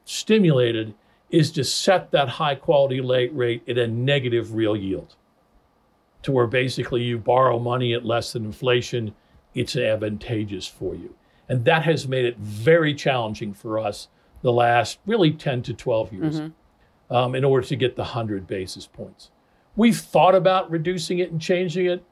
stimulated 0.05 0.95
is 1.31 1.51
to 1.51 1.65
set 1.65 2.13
that 2.13 2.29
high 2.29 2.55
quality 2.55 3.01
late 3.01 3.35
rate 3.35 3.63
at 3.69 3.77
a 3.77 3.87
negative 3.87 4.55
real 4.55 4.77
yield 4.77 5.17
to 6.23 6.33
where 6.33 6.47
basically 6.47 7.03
you 7.03 7.19
borrow 7.19 7.59
money 7.59 7.93
at 7.93 8.05
less 8.05 8.33
than 8.33 8.45
inflation, 8.45 9.15
it's 9.55 9.77
advantageous 9.77 10.67
for 10.67 10.95
you. 10.95 11.15
And 11.49 11.65
that 11.65 11.83
has 11.83 12.07
made 12.07 12.25
it 12.25 12.39
very 12.39 12.95
challenging 12.95 13.53
for 13.53 13.79
us 13.79 14.09
the 14.43 14.53
last 14.53 14.99
really 15.07 15.31
10 15.31 15.63
to 15.63 15.75
12 15.75 16.13
years 16.13 16.41
mm-hmm. 16.41 17.15
um, 17.15 17.35
in 17.35 17.45
order 17.45 17.67
to 17.67 17.77
get 17.77 17.97
the 17.97 18.03
100 18.03 18.47
basis 18.47 18.87
points. 18.87 19.31
We've 19.77 19.99
thought 19.99 20.35
about 20.35 20.71
reducing 20.71 21.19
it 21.19 21.31
and 21.31 21.41
changing 21.41 21.87
it, 21.87 22.05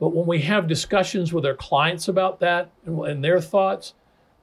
but 0.00 0.08
when 0.08 0.26
we 0.26 0.40
have 0.40 0.66
discussions 0.66 1.32
with 1.32 1.46
our 1.46 1.54
clients 1.54 2.08
about 2.08 2.40
that 2.40 2.70
and, 2.84 2.98
and 3.06 3.24
their 3.24 3.40
thoughts, 3.40 3.94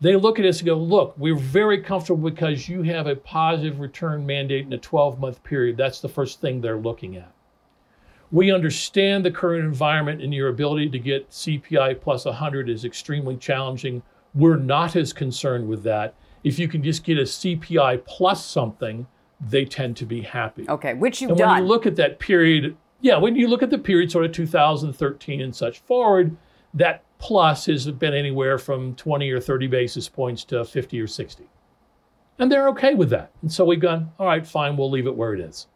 they 0.01 0.15
look 0.15 0.39
at 0.39 0.45
us 0.45 0.59
and 0.59 0.65
go, 0.65 0.75
look, 0.75 1.13
we're 1.17 1.35
very 1.35 1.79
comfortable 1.79 2.29
because 2.29 2.67
you 2.67 2.81
have 2.81 3.05
a 3.05 3.15
positive 3.15 3.79
return 3.79 4.25
mandate 4.25 4.65
in 4.65 4.73
a 4.73 4.77
12 4.77 5.19
month 5.19 5.43
period. 5.43 5.77
That's 5.77 6.01
the 6.01 6.09
first 6.09 6.41
thing 6.41 6.59
they're 6.59 6.77
looking 6.77 7.17
at. 7.17 7.31
We 8.31 8.51
understand 8.51 9.23
the 9.23 9.31
current 9.31 9.63
environment 9.63 10.21
and 10.21 10.33
your 10.33 10.47
ability 10.47 10.89
to 10.89 10.99
get 10.99 11.29
CPI 11.29 12.01
plus 12.01 12.25
100 12.25 12.69
is 12.69 12.85
extremely 12.85 13.37
challenging. 13.37 14.01
We're 14.33 14.55
not 14.55 14.95
as 14.95 15.13
concerned 15.13 15.67
with 15.67 15.83
that. 15.83 16.15
If 16.43 16.57
you 16.59 16.67
can 16.67 16.83
just 16.83 17.03
get 17.03 17.17
a 17.17 17.23
CPI 17.23 18.05
plus 18.05 18.45
something, 18.45 19.07
they 19.39 19.65
tend 19.65 19.97
to 19.97 20.05
be 20.05 20.21
happy. 20.21 20.67
Okay, 20.69 20.93
which 20.93 21.21
you've 21.21 21.31
and 21.31 21.39
done. 21.39 21.49
When 21.49 21.63
you 21.63 21.69
look 21.69 21.85
at 21.85 21.95
that 21.97 22.19
period, 22.19 22.75
yeah, 23.01 23.17
when 23.17 23.35
you 23.35 23.47
look 23.47 23.63
at 23.63 23.69
the 23.69 23.77
period 23.77 24.11
sort 24.11 24.25
of 24.25 24.31
2013 24.31 25.41
and 25.41 25.55
such 25.55 25.79
forward, 25.79 26.35
that 26.73 27.03
plus 27.17 27.65
has 27.65 27.89
been 27.91 28.13
anywhere 28.13 28.57
from 28.57 28.95
20 28.95 29.29
or 29.31 29.39
30 29.39 29.67
basis 29.67 30.09
points 30.09 30.43
to 30.45 30.65
50 30.65 30.99
or 30.99 31.07
60. 31.07 31.47
And 32.39 32.51
they're 32.51 32.67
okay 32.69 32.95
with 32.95 33.09
that. 33.11 33.31
And 33.41 33.51
so 33.51 33.65
we've 33.65 33.79
gone, 33.79 34.11
all 34.17 34.25
right, 34.25 34.45
fine, 34.45 34.77
we'll 34.77 34.89
leave 34.89 35.05
it 35.05 35.15
where 35.15 35.33
it 35.33 35.39
is. 35.39 35.67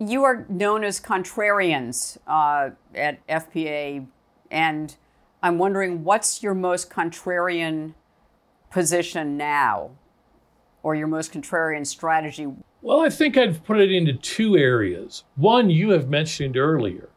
You 0.00 0.24
are 0.24 0.44
known 0.48 0.82
as 0.82 1.00
contrarians 1.00 2.18
uh, 2.26 2.70
at 2.94 3.24
FPA, 3.28 4.06
and 4.50 4.96
I'm 5.40 5.58
wondering 5.58 6.02
what's 6.02 6.42
your 6.42 6.54
most 6.54 6.90
contrarian 6.90 7.94
position 8.74 9.38
now, 9.38 9.92
or 10.82 10.94
your 10.94 11.06
most 11.06 11.32
contrarian 11.32 11.86
strategy? 11.86 12.46
Well, 12.82 13.00
I 13.00 13.08
think 13.08 13.38
I'd 13.38 13.64
put 13.64 13.80
it 13.80 13.90
into 13.90 14.12
two 14.12 14.58
areas. 14.58 15.24
One, 15.36 15.70
you 15.70 15.90
have 15.90 16.10
mentioned 16.10 16.58
earlier 16.58 17.08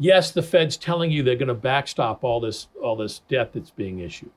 yes, 0.00 0.32
the 0.32 0.42
Fed's 0.42 0.78
telling 0.78 1.12
you 1.12 1.22
they're 1.22 1.36
going 1.36 1.48
to 1.48 1.54
backstop 1.54 2.24
all 2.24 2.40
this 2.40 2.66
all 2.82 2.96
this 2.96 3.20
debt 3.28 3.52
that's 3.52 3.70
being 3.70 4.00
issued. 4.00 4.32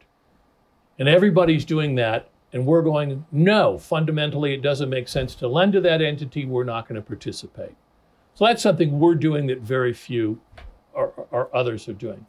And 1.00 1.10
everybody's 1.10 1.66
doing 1.66 1.96
that 1.96 2.30
and 2.52 2.68
we're 2.68 2.84
going 2.84 3.26
no, 3.32 3.80
fundamentally 3.80 4.54
it 4.54 4.62
doesn't 4.62 4.90
make 4.90 5.08
sense 5.08 5.34
to 5.36 5.48
lend 5.48 5.74
to 5.74 5.82
that 5.82 6.04
entity, 6.04 6.46
we're 6.46 6.66
not 6.66 6.88
going 6.88 7.02
to 7.02 7.08
participate. 7.08 7.76
So 8.36 8.46
that's 8.46 8.62
something 8.62 9.00
we're 9.00 9.16
doing 9.16 9.48
that 9.48 9.62
very 9.62 9.94
few 9.94 10.40
or, 10.94 11.14
or 11.32 11.56
others 11.56 11.88
are 11.88 11.94
doing. 11.94 12.26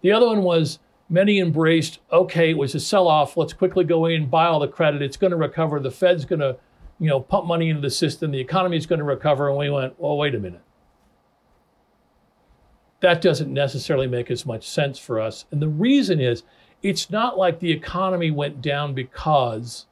The 0.00 0.12
other 0.12 0.26
one 0.26 0.42
was 0.42 0.78
many 1.08 1.38
embraced, 1.38 2.00
okay, 2.10 2.50
it 2.50 2.58
was 2.58 2.74
a 2.74 2.80
sell-off, 2.80 3.36
let's 3.36 3.52
quickly 3.52 3.84
go 3.84 4.06
in, 4.06 4.26
buy 4.28 4.46
all 4.46 4.60
the 4.60 4.68
credit, 4.68 5.02
it's 5.02 5.16
going 5.16 5.30
to 5.30 5.36
recover, 5.36 5.78
the 5.80 5.90
Fed's 5.90 6.24
going 6.24 6.40
to, 6.40 6.56
you 6.98 7.08
know, 7.08 7.20
pump 7.20 7.46
money 7.46 7.68
into 7.68 7.80
the 7.80 7.90
system, 7.90 8.30
the 8.30 8.40
economy 8.40 8.76
is 8.76 8.86
going 8.86 8.98
to 8.98 9.04
recover, 9.04 9.48
and 9.48 9.58
we 9.58 9.70
went, 9.70 9.98
well, 10.00 10.16
wait 10.16 10.34
a 10.34 10.38
minute 10.38 10.62
that 13.00 13.20
doesn't 13.20 13.52
necessarily 13.52 14.06
make 14.06 14.30
as 14.30 14.46
much 14.46 14.66
sense 14.66 14.98
for 14.98 15.20
us. 15.20 15.44
And 15.50 15.60
the 15.60 15.68
reason 15.68 16.20
is 16.20 16.42
it's 16.82 17.10
not 17.10 17.38
like 17.38 17.60
the 17.60 17.70
economy 17.70 18.30
went 18.30 18.62
down 18.62 18.94
because, 18.94 19.86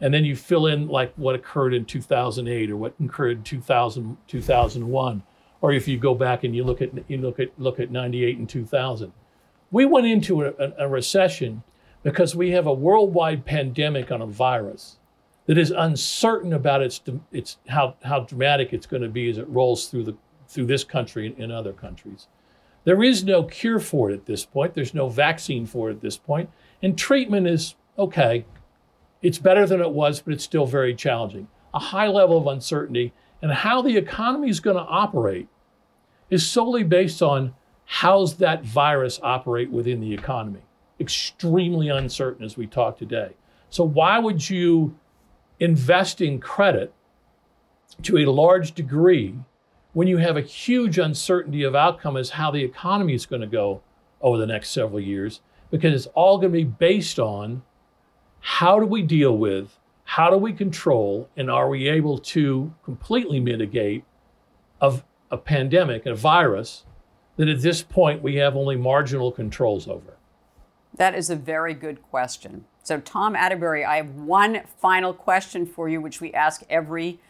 and 0.00 0.12
then 0.12 0.24
you 0.24 0.36
fill 0.36 0.66
in 0.66 0.88
like 0.88 1.12
what 1.16 1.34
occurred 1.34 1.74
in 1.74 1.84
2008 1.84 2.70
or 2.70 2.76
what 2.76 2.94
occurred 3.04 3.38
in 3.38 3.42
2000, 3.42 4.16
2001, 4.26 5.22
or 5.60 5.72
if 5.72 5.88
you 5.88 5.98
go 5.98 6.14
back 6.14 6.44
and 6.44 6.54
you 6.54 6.64
look 6.64 6.80
at 6.80 6.90
you 7.08 7.18
look 7.18 7.40
at 7.40 7.50
look 7.58 7.80
at 7.80 7.90
98 7.90 8.38
and 8.38 8.48
2000. 8.48 9.12
We 9.70 9.84
went 9.84 10.06
into 10.06 10.44
a, 10.44 10.72
a 10.78 10.88
recession 10.88 11.62
because 12.02 12.34
we 12.34 12.50
have 12.52 12.66
a 12.66 12.72
worldwide 12.72 13.44
pandemic 13.44 14.10
on 14.10 14.22
a 14.22 14.26
virus 14.26 14.98
that 15.46 15.58
is 15.58 15.70
uncertain 15.70 16.52
about 16.52 16.82
its, 16.82 17.00
its 17.32 17.56
how, 17.68 17.96
how 18.04 18.20
dramatic 18.20 18.72
it's 18.72 18.86
going 18.86 19.02
to 19.02 19.08
be 19.08 19.28
as 19.30 19.38
it 19.38 19.48
rolls 19.48 19.88
through 19.88 20.04
the 20.04 20.16
through 20.48 20.66
this 20.66 20.82
country 20.82 21.34
and 21.38 21.52
other 21.52 21.72
countries. 21.72 22.26
There 22.84 23.02
is 23.02 23.22
no 23.22 23.42
cure 23.42 23.78
for 23.78 24.10
it 24.10 24.14
at 24.14 24.26
this 24.26 24.46
point. 24.46 24.74
There's 24.74 24.94
no 24.94 25.08
vaccine 25.08 25.66
for 25.66 25.90
it 25.90 25.96
at 25.96 26.00
this 26.00 26.16
point. 26.16 26.48
And 26.82 26.96
treatment 26.96 27.46
is 27.46 27.74
okay. 27.98 28.46
It's 29.20 29.38
better 29.38 29.66
than 29.66 29.80
it 29.80 29.90
was, 29.90 30.22
but 30.22 30.32
it's 30.32 30.44
still 30.44 30.64
very 30.64 30.94
challenging. 30.94 31.48
A 31.74 31.78
high 31.78 32.08
level 32.08 32.38
of 32.38 32.46
uncertainty 32.46 33.12
and 33.42 33.52
how 33.52 33.82
the 33.82 33.96
economy 33.96 34.48
is 34.48 34.60
going 34.60 34.76
to 34.76 34.82
operate 34.82 35.48
is 36.30 36.48
solely 36.48 36.82
based 36.82 37.20
on 37.22 37.54
how's 37.90 38.36
that 38.36 38.62
virus 38.62 39.18
operate 39.22 39.70
within 39.70 39.98
the 39.98 40.12
economy. 40.12 40.60
Extremely 41.00 41.88
uncertain 41.88 42.44
as 42.44 42.54
we 42.54 42.66
talk 42.66 42.98
today. 42.98 43.30
So 43.70 43.82
why 43.82 44.18
would 44.18 44.50
you 44.50 44.94
invest 45.58 46.20
in 46.20 46.38
credit 46.38 46.92
to 48.02 48.18
a 48.18 48.26
large 48.26 48.72
degree 48.72 49.34
when 49.94 50.06
you 50.06 50.18
have 50.18 50.36
a 50.36 50.42
huge 50.42 50.98
uncertainty 50.98 51.62
of 51.62 51.74
outcome 51.74 52.18
as 52.18 52.28
how 52.28 52.50
the 52.50 52.62
economy 52.62 53.14
is 53.14 53.24
going 53.24 53.40
to 53.40 53.48
go 53.48 53.80
over 54.20 54.36
the 54.36 54.46
next 54.46 54.68
several 54.68 55.00
years, 55.00 55.40
because 55.70 55.94
it's 55.94 56.12
all 56.14 56.36
going 56.36 56.52
to 56.52 56.58
be 56.58 56.64
based 56.64 57.18
on 57.18 57.62
how 58.40 58.78
do 58.78 58.84
we 58.84 59.00
deal 59.00 59.36
with, 59.38 59.78
how 60.04 60.28
do 60.28 60.36
we 60.36 60.52
control, 60.52 61.30
and 61.38 61.50
are 61.50 61.70
we 61.70 61.88
able 61.88 62.18
to 62.18 62.72
completely 62.84 63.40
mitigate 63.40 64.04
of 64.78 65.04
a 65.30 65.38
pandemic, 65.38 66.04
a 66.04 66.14
virus 66.14 66.84
that 67.38 67.48
at 67.48 67.62
this 67.62 67.82
point 67.82 68.22
we 68.22 68.36
have 68.36 68.54
only 68.56 68.76
marginal 68.76 69.32
controls 69.32 69.88
over? 69.88 70.18
That 70.94 71.14
is 71.14 71.30
a 71.30 71.36
very 71.36 71.72
good 71.72 72.02
question. 72.02 72.66
So, 72.82 73.00
Tom 73.00 73.34
Atteberry, 73.34 73.86
I 73.86 73.96
have 73.96 74.14
one 74.14 74.62
final 74.80 75.14
question 75.14 75.64
for 75.64 75.88
you, 75.88 76.00
which 76.00 76.20
we 76.20 76.32
ask 76.34 76.62
every 76.68 77.20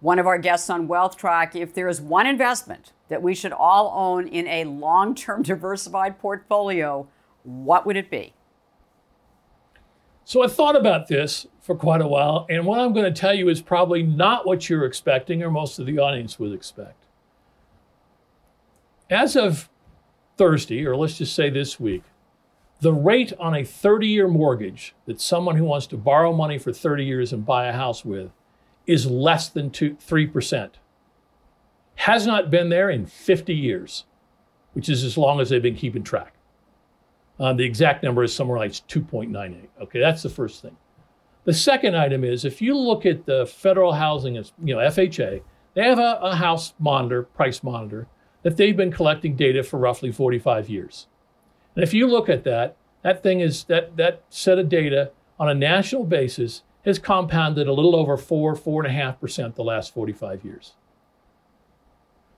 one 0.00 0.18
of 0.18 0.26
our 0.26 0.38
guests 0.38 0.70
on 0.70 0.88
Wealth 0.88 1.16
Track, 1.16 1.54
if 1.54 1.74
there 1.74 1.88
is 1.88 2.00
one 2.00 2.26
investment 2.26 2.92
that 3.08 3.20
we 3.20 3.34
should 3.34 3.52
all 3.52 3.92
own 3.94 4.28
in 4.28 4.46
a 4.46 4.64
long 4.64 5.14
term 5.14 5.42
diversified 5.42 6.18
portfolio, 6.18 7.06
what 7.42 7.84
would 7.84 7.96
it 7.96 8.10
be? 8.10 8.32
So 10.24 10.42
I 10.42 10.46
thought 10.46 10.76
about 10.76 11.08
this 11.08 11.46
for 11.60 11.74
quite 11.74 12.00
a 12.00 12.06
while, 12.06 12.46
and 12.48 12.64
what 12.64 12.80
I'm 12.80 12.92
going 12.92 13.12
to 13.12 13.20
tell 13.20 13.34
you 13.34 13.48
is 13.48 13.60
probably 13.60 14.02
not 14.02 14.46
what 14.46 14.68
you're 14.68 14.84
expecting 14.84 15.42
or 15.42 15.50
most 15.50 15.78
of 15.78 15.86
the 15.86 15.98
audience 15.98 16.38
would 16.38 16.52
expect. 16.52 17.07
As 19.10 19.36
of 19.36 19.70
Thursday, 20.36 20.84
or 20.84 20.96
let's 20.96 21.18
just 21.18 21.34
say 21.34 21.48
this 21.48 21.80
week, 21.80 22.02
the 22.80 22.92
rate 22.92 23.32
on 23.40 23.54
a 23.54 23.64
30 23.64 24.06
year 24.06 24.28
mortgage 24.28 24.94
that 25.06 25.20
someone 25.20 25.56
who 25.56 25.64
wants 25.64 25.86
to 25.88 25.96
borrow 25.96 26.32
money 26.32 26.58
for 26.58 26.72
30 26.72 27.04
years 27.04 27.32
and 27.32 27.44
buy 27.44 27.66
a 27.66 27.72
house 27.72 28.04
with 28.04 28.30
is 28.86 29.06
less 29.06 29.48
than 29.48 29.70
two, 29.70 29.96
3%. 29.96 30.70
Has 31.96 32.26
not 32.26 32.50
been 32.50 32.68
there 32.68 32.88
in 32.88 33.06
50 33.06 33.54
years, 33.54 34.04
which 34.74 34.88
is 34.88 35.02
as 35.02 35.18
long 35.18 35.40
as 35.40 35.48
they've 35.48 35.60
been 35.60 35.74
keeping 35.74 36.04
track. 36.04 36.34
Um, 37.40 37.56
the 37.56 37.64
exact 37.64 38.02
number 38.02 38.22
is 38.22 38.32
somewhere 38.32 38.58
like 38.58 38.72
2.98. 38.72 39.68
Okay, 39.82 40.00
that's 40.00 40.22
the 40.22 40.28
first 40.28 40.62
thing. 40.62 40.76
The 41.44 41.54
second 41.54 41.96
item 41.96 42.24
is 42.24 42.44
if 42.44 42.60
you 42.60 42.76
look 42.76 43.06
at 43.06 43.26
the 43.26 43.46
federal 43.46 43.92
housing, 43.92 44.34
you 44.34 44.44
know, 44.62 44.78
FHA, 44.78 45.42
they 45.74 45.82
have 45.82 45.98
a, 45.98 46.18
a 46.22 46.36
house 46.36 46.74
monitor, 46.78 47.22
price 47.22 47.62
monitor, 47.62 48.06
that 48.42 48.56
they've 48.56 48.76
been 48.76 48.92
collecting 48.92 49.36
data 49.36 49.62
for 49.62 49.78
roughly 49.78 50.12
45 50.12 50.68
years. 50.68 51.06
And 51.74 51.82
if 51.82 51.92
you 51.92 52.06
look 52.06 52.28
at 52.28 52.44
that, 52.44 52.76
that 53.02 53.22
thing 53.22 53.40
is 53.40 53.64
that 53.64 53.96
that 53.96 54.22
set 54.28 54.58
of 54.58 54.68
data 54.68 55.12
on 55.38 55.48
a 55.48 55.54
national 55.54 56.04
basis 56.04 56.62
has 56.84 56.98
compounded 56.98 57.68
a 57.68 57.72
little 57.72 57.94
over 57.94 58.16
four, 58.16 58.54
four 58.54 58.84
and 58.84 58.90
a 58.90 58.96
half 58.96 59.20
percent 59.20 59.54
the 59.54 59.64
last 59.64 59.92
45 59.92 60.44
years. 60.44 60.74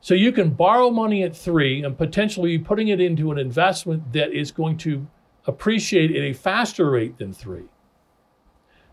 So 0.00 0.14
you 0.14 0.32
can 0.32 0.50
borrow 0.50 0.90
money 0.90 1.22
at 1.22 1.36
three 1.36 1.82
and 1.82 1.96
potentially 1.96 2.56
be 2.56 2.64
putting 2.64 2.88
it 2.88 3.00
into 3.00 3.30
an 3.32 3.38
investment 3.38 4.12
that 4.12 4.32
is 4.32 4.50
going 4.50 4.78
to 4.78 5.06
appreciate 5.46 6.10
at 6.10 6.22
a 6.22 6.32
faster 6.32 6.90
rate 6.90 7.18
than 7.18 7.32
three. 7.32 7.64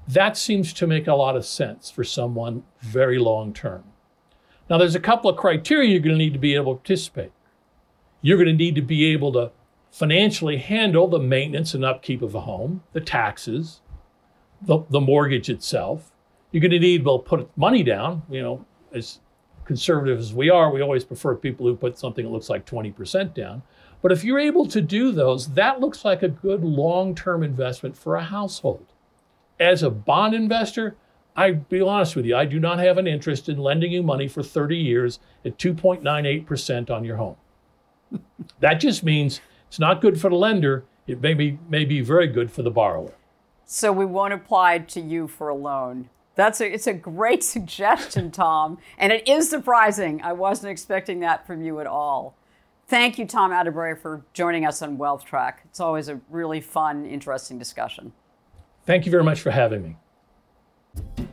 That 0.07 0.37
seems 0.37 0.73
to 0.73 0.87
make 0.87 1.07
a 1.07 1.15
lot 1.15 1.35
of 1.35 1.45
sense 1.45 1.89
for 1.89 2.03
someone 2.03 2.63
very 2.81 3.19
long 3.19 3.53
term. 3.53 3.83
Now, 4.69 4.77
there's 4.77 4.95
a 4.95 4.99
couple 4.99 5.29
of 5.29 5.37
criteria 5.37 5.89
you're 5.89 5.99
going 5.99 6.17
to 6.17 6.23
need 6.23 6.33
to 6.33 6.39
be 6.39 6.55
able 6.55 6.75
to 6.75 6.79
participate. 6.79 7.31
You're 8.21 8.37
going 8.37 8.47
to 8.47 8.53
need 8.53 8.75
to 8.75 8.81
be 8.81 9.05
able 9.11 9.31
to 9.33 9.51
financially 9.91 10.57
handle 10.57 11.07
the 11.07 11.19
maintenance 11.19 11.73
and 11.73 11.85
upkeep 11.85 12.21
of 12.21 12.35
a 12.35 12.41
home, 12.41 12.83
the 12.93 12.99
taxes, 12.99 13.81
the, 14.61 14.79
the 14.89 14.99
mortgage 14.99 15.49
itself. 15.49 16.11
You're 16.51 16.61
going 16.61 16.71
to 16.71 16.79
need, 16.79 17.05
well, 17.05 17.19
put 17.19 17.49
money 17.57 17.83
down. 17.83 18.23
You 18.29 18.41
know, 18.41 18.65
as 18.93 19.19
conservative 19.65 20.19
as 20.19 20.33
we 20.33 20.49
are, 20.49 20.71
we 20.71 20.81
always 20.81 21.05
prefer 21.05 21.35
people 21.35 21.65
who 21.65 21.75
put 21.75 21.97
something 21.97 22.25
that 22.25 22.31
looks 22.31 22.49
like 22.49 22.65
20% 22.65 23.33
down. 23.33 23.61
But 24.01 24.11
if 24.11 24.23
you're 24.23 24.39
able 24.39 24.65
to 24.67 24.81
do 24.81 25.11
those, 25.11 25.53
that 25.53 25.79
looks 25.79 26.05
like 26.05 26.23
a 26.23 26.29
good 26.29 26.63
long 26.63 27.15
term 27.15 27.43
investment 27.43 27.97
for 27.97 28.15
a 28.15 28.23
household. 28.23 28.85
As 29.59 29.81
a 29.83 29.89
bond 29.89 30.33
investor, 30.33 30.95
I 31.37 31.51
be 31.51 31.81
honest 31.81 32.15
with 32.15 32.25
you, 32.25 32.35
I 32.35 32.45
do 32.45 32.59
not 32.59 32.79
have 32.79 32.97
an 32.97 33.05
interest 33.05 33.47
in 33.47 33.59
lending 33.59 33.91
you 33.91 34.01
money 34.01 34.27
for 34.27 34.41
30 34.41 34.75
years 34.75 35.19
at 35.45 35.57
2.98% 35.59 36.89
on 36.89 37.03
your 37.03 37.17
home. 37.17 37.35
that 38.59 38.75
just 38.75 39.03
means 39.03 39.39
it's 39.67 39.79
not 39.79 40.01
good 40.01 40.19
for 40.19 40.31
the 40.31 40.35
lender. 40.35 40.83
It 41.05 41.21
may 41.21 41.35
be, 41.35 41.59
may 41.69 41.85
be 41.85 42.01
very 42.01 42.27
good 42.27 42.51
for 42.51 42.63
the 42.63 42.71
borrower. 42.71 43.13
So 43.65 43.91
we 43.91 44.05
won't 44.05 44.33
apply 44.33 44.79
to 44.79 44.99
you 44.99 45.27
for 45.27 45.49
a 45.49 45.55
loan. 45.55 46.09
That's 46.35 46.59
a, 46.59 46.73
it's 46.73 46.87
a 46.87 46.93
great 46.93 47.43
suggestion, 47.55 48.31
Tom. 48.31 48.79
And 48.97 49.13
it 49.13 49.27
is 49.27 49.47
surprising. 49.47 50.21
I 50.23 50.33
wasn't 50.33 50.71
expecting 50.71 51.19
that 51.19 51.45
from 51.45 51.61
you 51.61 51.79
at 51.79 51.87
all. 51.87 52.35
Thank 52.87 53.19
you, 53.19 53.27
Tom 53.27 53.51
Atteberry, 53.51 53.99
for 53.99 54.25
joining 54.33 54.65
us 54.65 54.81
on 54.81 54.97
Wealth 54.97 55.25
Track. 55.25 55.61
It's 55.65 55.81
always 55.81 56.07
a 56.07 56.19
really 56.29 56.61
fun, 56.61 57.05
interesting 57.05 57.59
discussion. 57.59 58.13
Thank 58.85 59.05
you 59.05 59.11
very 59.11 59.25
much 59.25 59.41
for 59.41 59.51
having 59.51 59.83
me. 59.83 61.26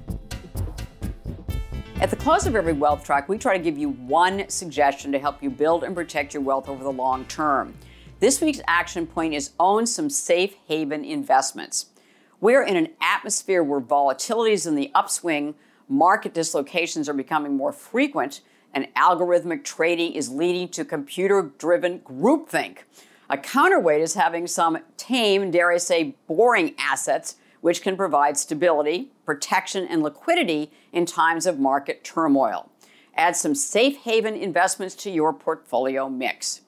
At 2.05 2.11
the 2.11 2.17
close 2.17 2.47
of 2.47 2.55
every 2.55 2.75
Wealth 2.75 3.03
Track, 3.03 3.31
we 3.31 3.38
try 3.38 3.57
to 3.57 3.64
give 3.64 3.79
you 3.79 3.88
one 3.88 4.47
suggestion 4.51 5.11
to 5.12 5.19
help 5.19 5.43
you 5.43 5.49
build 5.49 5.85
and 5.85 5.95
protect 5.95 6.35
your 6.35 6.43
wealth 6.43 6.69
over 6.69 6.85
the 6.85 6.93
long 6.93 7.25
term. 7.25 7.73
This 8.21 8.43
week's 8.43 8.61
action 8.67 9.07
point 9.07 9.33
is 9.33 9.53
own 9.59 9.87
some 9.87 10.11
safe 10.11 10.55
haven 10.69 11.03
investments. 11.03 11.87
We're 12.43 12.62
in 12.62 12.77
an 12.77 12.88
atmosphere 13.01 13.62
where 13.62 13.81
volatilities 13.81 14.67
in 14.67 14.75
the 14.75 14.90
upswing, 14.95 15.55
market 15.88 16.35
dislocations 16.35 17.09
are 17.09 17.14
becoming 17.14 17.57
more 17.57 17.73
frequent, 17.73 18.43
and 18.75 18.87
algorithmic 18.97 19.64
trading 19.64 20.12
is 20.12 20.29
leading 20.29 20.69
to 20.73 20.85
computer 20.85 21.53
driven 21.57 22.01
groupthink. 22.01 22.81
A 23.31 23.38
counterweight 23.38 24.03
is 24.03 24.12
having 24.12 24.47
some 24.47 24.77
tame, 24.99 25.51
dare 25.51 25.73
I 25.73 25.79
say, 25.79 26.17
boring 26.27 26.75
assets 26.79 27.37
which 27.64 27.81
can 27.81 27.96
provide 27.96 28.37
stability, 28.37 29.09
protection, 29.24 29.87
and 29.88 30.03
liquidity 30.03 30.70
in 30.92 31.07
times 31.07 31.46
of 31.46 31.59
market 31.59 32.05
turmoil. 32.05 32.70
Add 33.16 33.37
some 33.37 33.55
safe 33.55 33.96
haven 34.03 34.35
investments 34.35 34.94
to 34.96 35.11
your 35.11 35.33
portfolio 35.33 36.11
mix. 36.11 36.61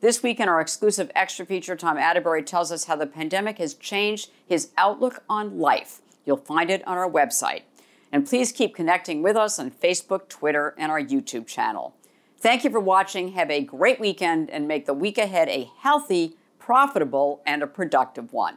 This 0.00 0.20
week 0.20 0.40
in 0.40 0.48
our 0.48 0.60
exclusive 0.60 1.12
extra 1.14 1.46
feature, 1.46 1.76
Tom 1.76 1.96
Atteberry 1.96 2.44
tells 2.44 2.72
us 2.72 2.86
how 2.86 2.96
the 2.96 3.06
pandemic 3.06 3.58
has 3.58 3.74
changed 3.74 4.30
his 4.44 4.70
outlook 4.76 5.22
on 5.28 5.60
life. 5.60 6.00
You'll 6.26 6.38
find 6.38 6.70
it 6.70 6.84
on 6.88 6.98
our 6.98 7.08
website. 7.08 7.62
And 8.10 8.26
please 8.26 8.50
keep 8.50 8.74
connecting 8.74 9.22
with 9.22 9.36
us 9.36 9.60
on 9.60 9.70
Facebook, 9.70 10.28
Twitter, 10.28 10.74
and 10.76 10.90
our 10.90 11.00
YouTube 11.00 11.46
channel. 11.46 11.94
Thank 12.36 12.64
you 12.64 12.70
for 12.70 12.80
watching. 12.80 13.34
Have 13.34 13.52
a 13.52 13.62
great 13.62 14.00
weekend 14.00 14.50
and 14.50 14.66
make 14.66 14.86
the 14.86 14.92
week 14.92 15.18
ahead 15.18 15.48
a 15.48 15.70
healthy, 15.78 16.34
profitable, 16.58 17.42
and 17.46 17.62
a 17.62 17.68
productive 17.68 18.32
one. 18.32 18.56